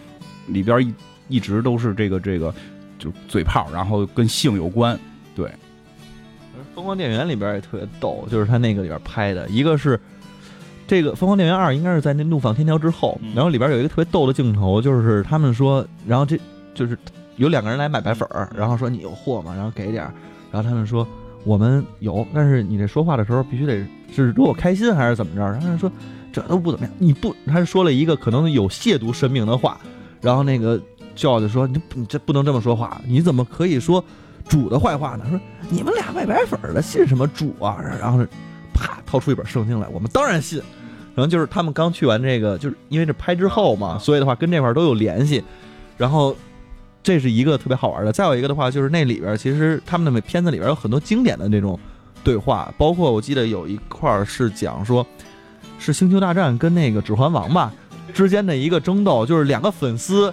[0.46, 0.94] 里边一
[1.36, 2.54] 一直都是这个这个。
[3.02, 4.96] 就嘴炮，然后跟性有关，
[5.34, 5.46] 对。
[6.74, 9.98] 《疯狂电源》里边也特别逗，就是他那个里边拍的，一个是
[10.86, 16.38] 这个《疯狂电源二》应该是在那《怒放天条》之后，嗯然后里边有一个特别逗的镜头，就是他们说，然后这
[16.74, 16.96] 就是
[17.36, 19.52] 有两个人来买白粉儿，然后说你有货吗？
[19.54, 20.14] 然后给点儿，
[20.50, 21.06] 然后他们说
[21.44, 23.84] 我们有，但是你这说话的时候必须得
[24.14, 25.42] 是惹我开心还是怎么着？
[25.42, 25.92] 然后他说
[26.32, 29.78] 这都不怎么样，你不，他说了一个可能有亵渎神明的话，
[30.22, 30.80] 然后那个。
[31.14, 34.02] 叫就说：“你你这不能这么说话，你怎么可以说
[34.48, 35.38] 主的坏话呢？”说
[35.70, 38.24] ：“你们俩卖白粉的信什么主啊？”然后
[38.72, 40.62] 啪掏出一本圣经来，我们当然信。
[41.14, 45.44] 然后就是他们刚去完这个，就是因为这拍之后嘛，所以的话跟这块都有联系。
[45.98, 46.34] 然后
[47.02, 48.10] 这是一个特别好玩的。
[48.10, 51.78] 再有一个的话，就是那里边其实他们的片子里边有很多经典的那种
[52.24, 55.06] 对话，包括我记得有一块是讲说，
[55.78, 57.70] 是星球大战跟那个指环王吧
[58.14, 60.32] 之间的一个争斗，就是两个粉丝。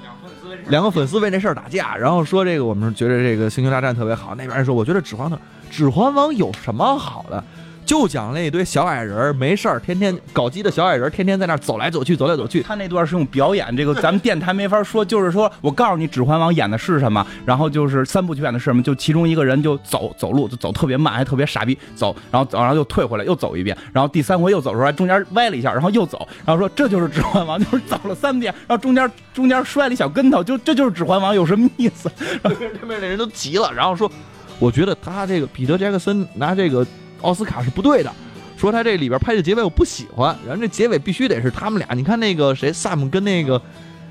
[0.67, 5.39] 两个粉丝为这事儿打架，然后说这个我们觉得这个星球大战特别好，那边人说我觉得指环王
[5.69, 7.43] 指环王有什么好的？
[7.85, 12.61] 就讲那一堆小矮人儿没事儿，天天搞基的小矮人儿，天天在那儿走来走去，走来走去。
[12.61, 32.11] 他那段是用表演，这个咱们电台没法说，就是说我告诉你《指环王》演的是什么，然后就是三部曲演的是什么，就其中一个人就走走路就走特别慢，还特别傻逼走，然后走然后又退回来又走一遍，然后第三回又走出来，中间歪了一下，然后又走，然后说这就是《指环王》，就是走了三遍，然后中间中间摔了一小跟头，就这就是《指环王》，有什么意思？
[32.43, 34.11] 然后 这边那人都急了，然后说，
[34.59, 36.85] 我觉得他这个彼得·杰克森拿这个
[37.21, 38.11] 奥斯卡是不对的。
[38.57, 41.95] 说他这里边拍的结尾我不喜欢，然后这结尾必须得是他们俩。
[41.95, 43.61] 你看那个谁萨姆跟那个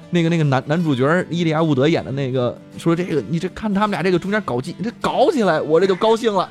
[0.09, 6.49] 那个那个男男主角伊利亚伍德演的那个，说这个你这看他们俩这个中间搞基，这搞起来我这就高兴了，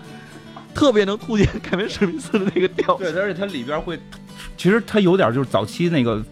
[0.75, 2.93] 特别能凸显凯文史密斯的那个调。
[2.97, 3.99] 对，而且它里边会，
[4.55, 6.23] 其实它有点就是早期那个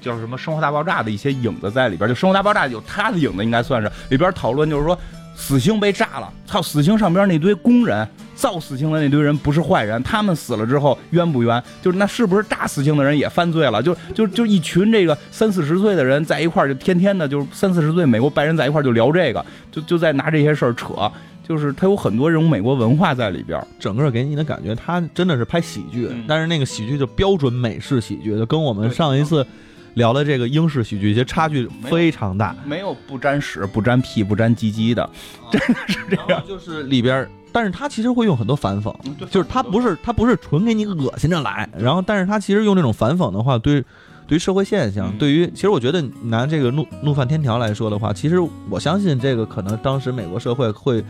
[0.00, 4.98] 叫什么《生活大爆炸》的一些影子在里边，就《生活大爆炸》有他的影子，应该算是里边讨论就是说。
[5.36, 6.62] 死星被炸了，操！
[6.62, 11.62] 死星上边那堆工人造死星的那堆人不是坏人，他们死了之后冤不冤？
[11.80, 13.82] 就是那是不是炸死星的人也犯罪了？
[13.82, 21.10] 就就就一群这个三四十岁的人在一块儿，就天天的，就是三四十岁美国白人在一块儿就聊这个，就就在拿这些事儿扯，
[21.46, 29.46] 就是他有很多这种美国文化在里边，整个给你的感觉，他真的是拍喜剧，但是那个喜剧就标准美式喜剧，就跟我们上一次。
[29.94, 35.08] 聊的这个英式喜剧，其实差距非常大，没有不沾屎、不沾屁、不沾鸡鸡的，
[35.52, 36.42] 真的是这样。
[36.48, 37.24] 就是里边，
[37.54, 38.92] 但是他其实会用很多反讽，
[39.30, 43.80] 就是他不是他不是纯给你恶心着来，然后，但是他其实用这种反讽的话，对
[44.26, 51.04] 对于社会现象，对于其实我觉得拿这个怒怒犯天条来说的话，其实我相信这个可能当时美国社会会。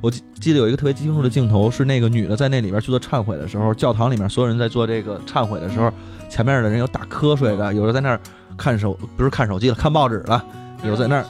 [0.00, 5.92] 我记记得有一个特别清楚的镜头，是那个女的在那里边去做忏悔的时候，教堂里面所有人在做这个忏悔的时候，
[6.28, 8.18] 前面的人有打瞌睡的，有的在那儿
[8.56, 10.44] 看手，不是看手机了，看报纸了，
[10.84, 11.24] 有在那儿。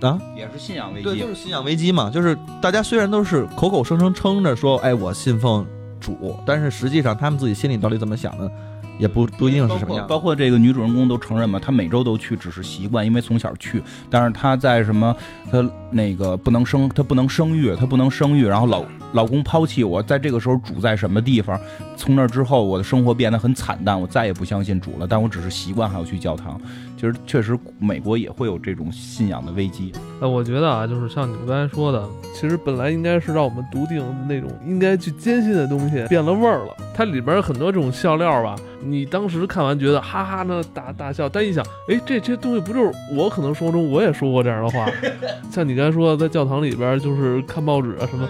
[0.00, 1.04] 啊，也是信仰危机。
[1.04, 5.66] 对，就是信仰危机嘛，就是大家虽然都是口口声声称着说，哎，我信奉
[6.00, 8.50] 主，但是实际上他们自己心里到底怎么想的？
[8.96, 13.82] 也不不一定是什么样，包括这个女主人公都承认嘛，她每周都去，只是习惯，因为从小去。
[14.08, 15.12] 但是她在什么，
[15.50, 21.58] 她那个不能生，她不能生育，她不能生育，然后老老公抛弃我，在这个时候主在什么地方？
[21.96, 25.08] 从那之后，我的生活变得很惨淡，我再也不相信主了。
[25.08, 26.60] 但我只是习惯还要去教堂。
[27.04, 29.92] 其实确实，美国也会有这种信仰的危机。
[30.20, 32.02] 呃，我觉得啊，就是像你们刚才说的，
[32.34, 36.74] 其实本来应该是让我们笃定那种应该去坚信的东西变了味儿了。
[36.94, 38.56] 它里边很多这种笑料吧。
[38.82, 44.90] 你当时看完觉得哈哈那大大笑，但一想，哎，这些东西不就是我可能生活中我也说过这样的话？
[45.52, 48.26] 像你刚才说在教堂里边就是看报纸啊什么，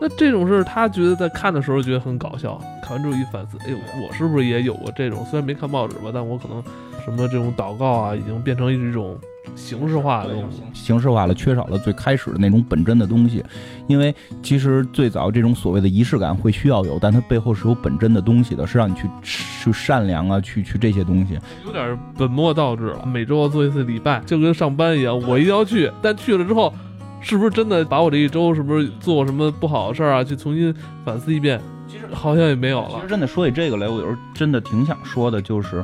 [0.00, 5.24] 那这种事他觉得在看的时候觉得很搞笑，看完之后一反思，哎呦，我是不是也有过这种？
[5.30, 6.60] 虽然没看报纸吧，但我可能
[7.00, 9.18] 什么这种祷告啊，已经变成一种。
[9.56, 10.30] 形式化的
[10.72, 13.42] 形式化了，缺少了最开始的那种本真的东西。
[13.88, 21.38] 因为其实最早这种所谓的仪式感会需要有，但它背后是有本真的东西的，是让你去去善良啊，去去这些东西。
[21.64, 25.90] 有点本末倒置了，每周要做一次礼拜，就跟上班一样，我一定要去。
[26.02, 26.72] 但去了之后，
[27.20, 30.22] 是不是真的把我这一周是不是做什么不好的事儿啊？
[30.22, 30.72] 去重新
[31.04, 32.90] 反思一遍，其实好像也没有了。
[32.96, 35.82] 其实真的说起这个来，我有时候真的挺想说的，就是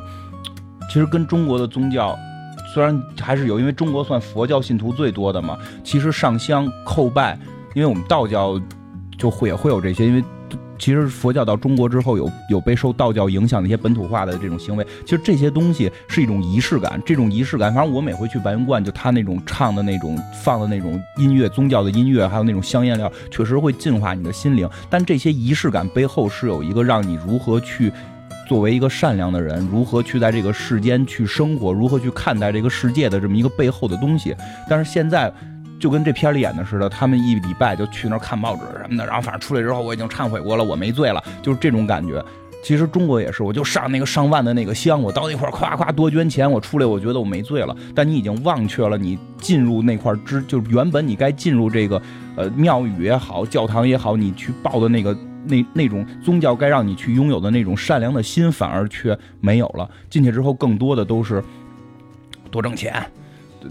[0.87, 2.17] 其实跟中国的宗教。
[2.73, 5.57] 虽然还是有，因为中国算佛教信徒最多的嘛。
[5.85, 7.39] 其实上香叩拜，
[7.73, 8.59] 因为我们道教
[9.17, 10.05] 就会也会有这些。
[10.05, 10.23] 因为
[10.77, 14.85] 其实佛教到中国之后，有有被受道教影响的一些本土化的这种行为。
[15.05, 24.69] 其实这些东西是一种仪式感，这种仪式感，反正我每回去白云观，就他那种唱的那种放的那种音乐，宗教的音乐，还有那种香烟料，确实会净化你的心灵。
[24.89, 27.91] 但这些仪式感背后是有一个让你如何去。
[28.47, 34.33] 作为一个善良的人，如何去在这个世间去生活，如何去看待这个世界的这么一个背后的东西。
[34.69, 35.31] 但是现在，
[35.77, 42.23] 就跟这片里演的似的，他们一礼拜就去那儿看报纸什么的，然后反正出来之后，我已经忏悔过了，我没罪了，就是这种感觉。
[42.63, 47.75] 其实中国也是，我就上那个上万的那个香，我到那块夸夸多捐钱，我出来我觉得我没罪了。
[47.93, 52.01] 但你已经忘却了你进入那块之，就是原本你该进入这个
[52.37, 55.13] 呃庙宇也好，教堂也好，你去报的那个。
[55.47, 59.89] 那那种宗教该让你去拥有的那种善良的心，反而却没有了。
[60.09, 61.43] 进去之后，更多的都是
[62.51, 63.05] 多挣钱，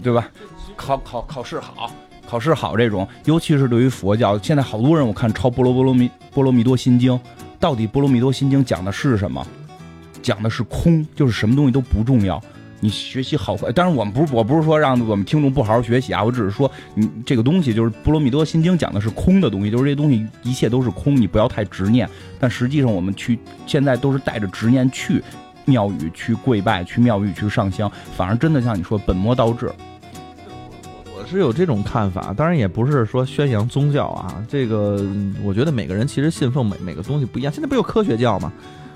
[0.03, 0.29] 对吧？
[0.75, 1.91] 考考考试好，
[2.27, 7.13] 考试好这种，尤其是对于佛教，现在好多人我看抄《波罗波罗蜜波罗蜜多心经》，
[7.59, 9.45] 到底《波罗蜜多心经》讲的是什么？
[10.21, 12.41] 讲的是空，就是什么东西都不重要。
[12.79, 22.07] 你学习好坏，当然我们不是，我不是说让我们听众不好好学习啊，我只是说，你这个东西就是《波罗蜜多心经》讲的是空的东西，就是这些东西一切都是空，你不要太执念。
[22.39, 25.23] 但实际上我们去现在都是带着执念去
[25.65, 29.71] 庙宇去跪拜，去庙宇去上香，反而真的像你说本末倒置。
[31.29, 34.43] 是有这种看法，当然也不是说宣扬宗教啊。
[34.47, 37.53] 这个嗯我觉得每个人其实信奉每每个东西不一样。
[37.53, 38.51] 现在不有科学教吗？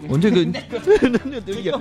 [0.07, 0.59] 我们这个 那
[1.09, 1.71] 那那也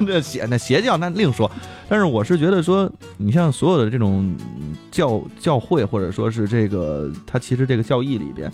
[0.00, 1.50] 那邪那邪教那另说。
[1.86, 8.50] 但是我是觉得说，你像所有的这种嗯教教会或者说是这个，它其实这个教义里边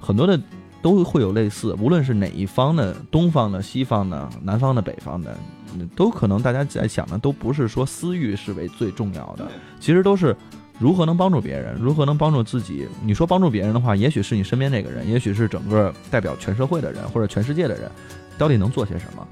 [0.00, 0.40] 很多的
[0.80, 5.61] 都会有类似，无论是哪一方的，东方的、西方的、南方的、北方的，嗯
[5.96, 9.46] 都可能大家在想的都不是说私欲是为最重要的，
[9.80, 10.36] 其实都是
[10.78, 12.88] 如何能帮助别人，如何能帮助自己。
[13.04, 17.90] 你说帮助别人的话，也许是你身边那个人，也许是整个代表全社会的人或者全世界的人，
[18.38, 19.26] 到底能做些什么？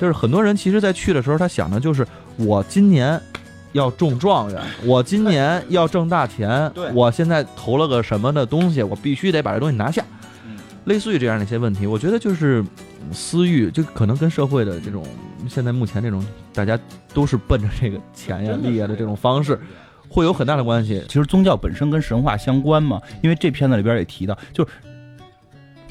[0.00, 3.20] 就是很多人其实，在去的时候，他想的就是我今年
[3.72, 10.02] 要中状元，我今年要挣大钱，我现在投了个什么的东西，我必须得把这东西拿下。
[10.84, 12.62] 嗯类似于这样的一些问题，我觉得就是
[13.02, 15.04] 嗯私欲，就可能跟社会的这种
[15.48, 16.24] 现在目前这种
[16.54, 16.78] 大家
[17.12, 19.58] 都是奔着这个钱呀、利呀的这种方式，
[20.08, 21.04] 会有很大的关系。
[21.06, 24.70] 其实宗教本身跟神话相关嘛，因为这片子里边也提到，就是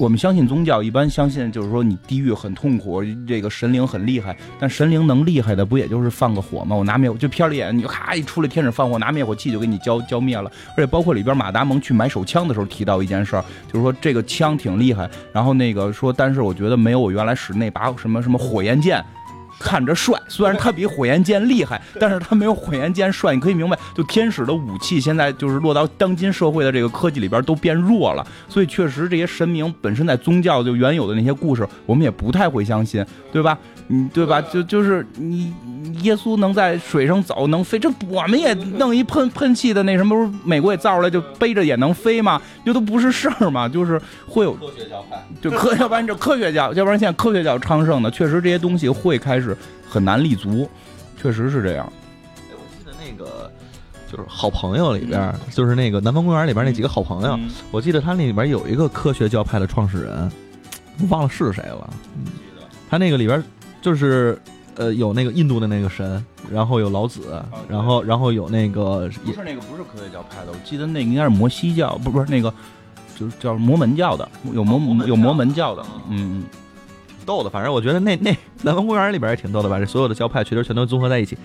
[0.00, 6.74] 我们相信宗教，一般相信就是说你地狱很痛苦，这个神灵很厉害，但神灵能厉害的不也就是放个火吗？
[6.74, 10.50] 我拿灭火，就片儿里演，你就咔一出来天使放火，拿灭火器就给你浇浇灭了。
[10.74, 19.04] 而且包括里边马达蒙去买手枪的时候提到一件事儿，就是说这个枪挺厉害，然后那个说，但是我觉得没有我原来使那把什么什么火焰剑。
[19.60, 23.34] 看着帅，虽然他比火焰剑厉害，但是他没有火焰剑帅。
[23.34, 33.56] 你可以明白，就天使的武器现在就是落到当今社会的这个科技里边都变弱了，所以确实这些神明本身在宗教就原有的那些故事，我们也不太会相信，对吧？
[33.92, 34.40] 嗯，对吧？
[34.40, 35.52] 就就是你
[36.02, 42.40] 耶稣能在水上走，能飞，这我们也弄一喷喷气的那什么，不是美国也造出来就背着也能飞吗？
[42.64, 49.56] 这都不是事儿嘛，就是会有科学教派，就科， 要不然就科学教，要不然现在科学教昌盛的，确实这些东西会开始
[49.88, 50.70] 很难立足，
[51.20, 51.92] 确实是这样。
[52.36, 53.50] 哎，我记得那个
[54.08, 60.30] 就是好朋友里边，就是那个南方公园里边那几个好朋友，嗯我记得他那里边有一个科学教派的创始人，
[61.00, 61.90] 我忘了是谁了。
[62.16, 62.26] 嗯
[62.88, 63.40] 他那个里边
[63.80, 64.38] 就是
[64.76, 72.52] 呃有那个印度的那个神，然后有老子，然后然后有那个不是那个，不是科学教派的，我记得那个应该是摩西教，不不是那个，
[73.18, 76.44] 就是叫摩门教的，有摩有摩门教的，嗯，
[77.26, 81.36] 逗的，反正我觉得那那南方公园里边也挺逗的，把这所有的教派其实全都综合在一起，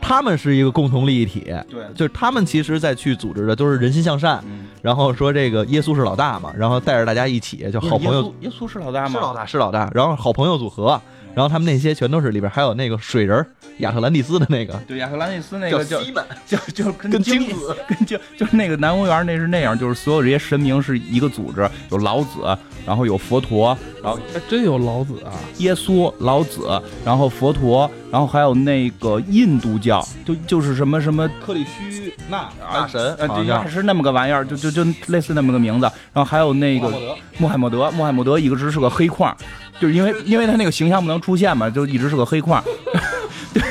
[0.00, 9.10] 他们是一个共同利益体，对，就是他们其实在去组织的都是人心向善，嗯，然后说这个耶稣是老大嘛，然后带着大家一起就好朋友耶稣，耶稣是老大吗？
[9.10, 11.00] 是老大是老大，然后好朋友组合，
[11.38, 22.40] 然后他们那些全都是里边还有那个水人亚特兰蒂斯的那个对，亚特兰蒂斯那个叫西本， 就就跟跟精精子跟就就是那个南公园那是那样，就是所有这些神明是一个组织，有老子，
[22.84, 25.30] 然后有佛陀，然后还真有老子啊！
[25.58, 26.68] 耶稣、老子，
[27.04, 35.82] 然后佛陀，然后还有那个印度教，就就是什么什么克里须那大神，呃，对，好像也是那么个玩意儿，就就就类似那么个名字。
[36.12, 39.34] 然后还有那个穆罕默德，穆罕默德一个只是个黑框，
[39.80, 42.62] 就是因为因为他那个形象不能出现嘛，就一直是个黑框，
[43.54, 43.62] 对，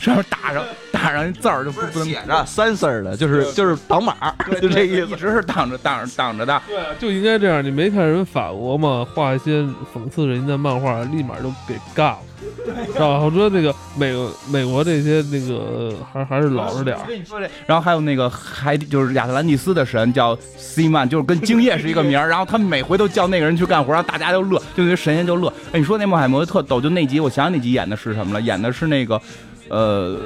[0.00, 0.62] 上面打上
[1.04, 4.14] 打上字儿就不不能写着三丝儿的，就是就是挡码，
[4.60, 5.12] 就这意思。
[5.12, 6.62] 一直是挡着挡着挡着的。
[6.66, 7.62] 对啊，就应该这样。
[7.62, 9.06] 你没看人法国吗？
[9.14, 9.62] 画一些
[9.94, 12.18] 讽刺人家的漫画，立马就给尬了。
[12.92, 13.18] 是吧？
[13.20, 14.14] 我说那个美
[14.50, 17.08] 美国这些那个还还是老实点儿我。
[17.08, 22.28] 跟你说这，然后还有那个海底，就是亚特兰蒂斯的神叫西曼，就是跟精液是一个名儿。
[22.28, 25.52] 然后他们每回都叫那个人去干活，然后大家就乐，就那些神仙就乐。
[25.72, 28.40] 哎，你说那穆海默德特逗，就那集，我想想那集演的是什么了？
[28.40, 29.20] 演的是那个，
[29.68, 30.18] 呃，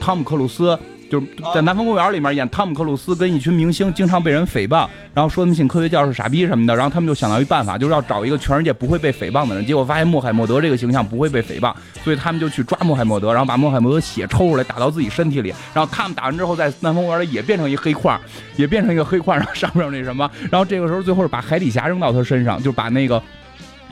[0.00, 0.78] 汤姆克鲁斯。
[1.10, 9.64] 就是在《南方公园》里面演汤姆克鲁斯跟一群明星经常被人诽谤，然后说他们信科学教是傻逼什么的，然后他们就想到一办法，就是要找一个全世界不会被诽谤的人。
[9.64, 11.72] 结果发现穆罕默德这个形象不会被诽谤，
[12.04, 18.20] 所以他们就去抓穆罕默德，然后把穆罕默德血抽出来打到自己身体里，然后他们打完之后，在南方公园里也变成一黑块，
[18.56, 23.22] 也变成一个黑块，然后上面有那什么，然后这个时候最后是把海底侠扔到他身上，就把那个。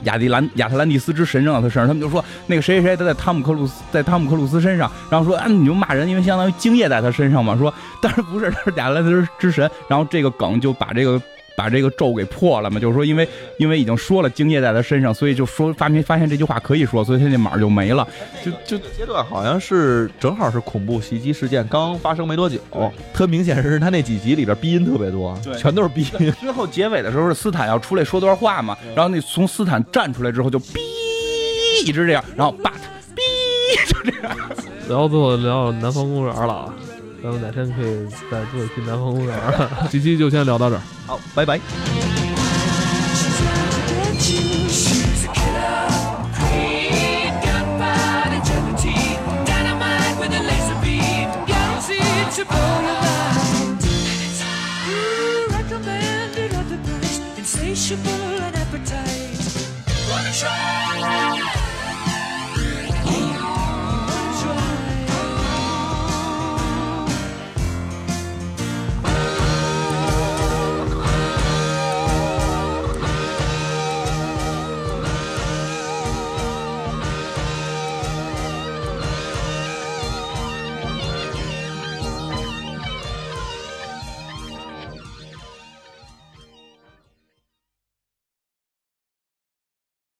[0.03, 11.21] 亚迪兰亚特兰蒂斯之神扔到他身上，他们就说那个谁谁谁他在汤姆克鲁斯在汤姆克鲁斯身上，然后说啊你就骂人，因为相当于精液在他身上嘛，说但是不是他是亚特兰蒂斯之神，然后这个梗就把这个
[11.57, 13.27] 把这个咒给破了嘛，就是说因为
[13.57, 18.07] 因为已经说了精液在他身上，所以就说发明发现这句话可以说，所以他那码就没了，
[18.45, 22.59] 就就阶段好像是正好是恐怖袭击事件刚发生没多久，
[23.11, 25.55] 特明显是他那几集里边逼音特别多，对。
[25.55, 26.31] 全都是逼音。
[26.39, 30.77] 最后结尾的时候是斯坦要出来说段话嘛，然后那从斯坦站出来之后就哔
[31.83, 32.71] 一直这样，然后 but
[33.15, 34.37] 哔就这样。
[34.87, 36.73] 然后最后聊南方公园了啊，
[37.23, 41.59] 咱们哪天可以再做一次南方公园儿期就先聊到这儿好拜拜
[55.49, 58.11] Recommended at the best, insatiable
[58.45, 59.37] and appetite
[60.43, 60.76] a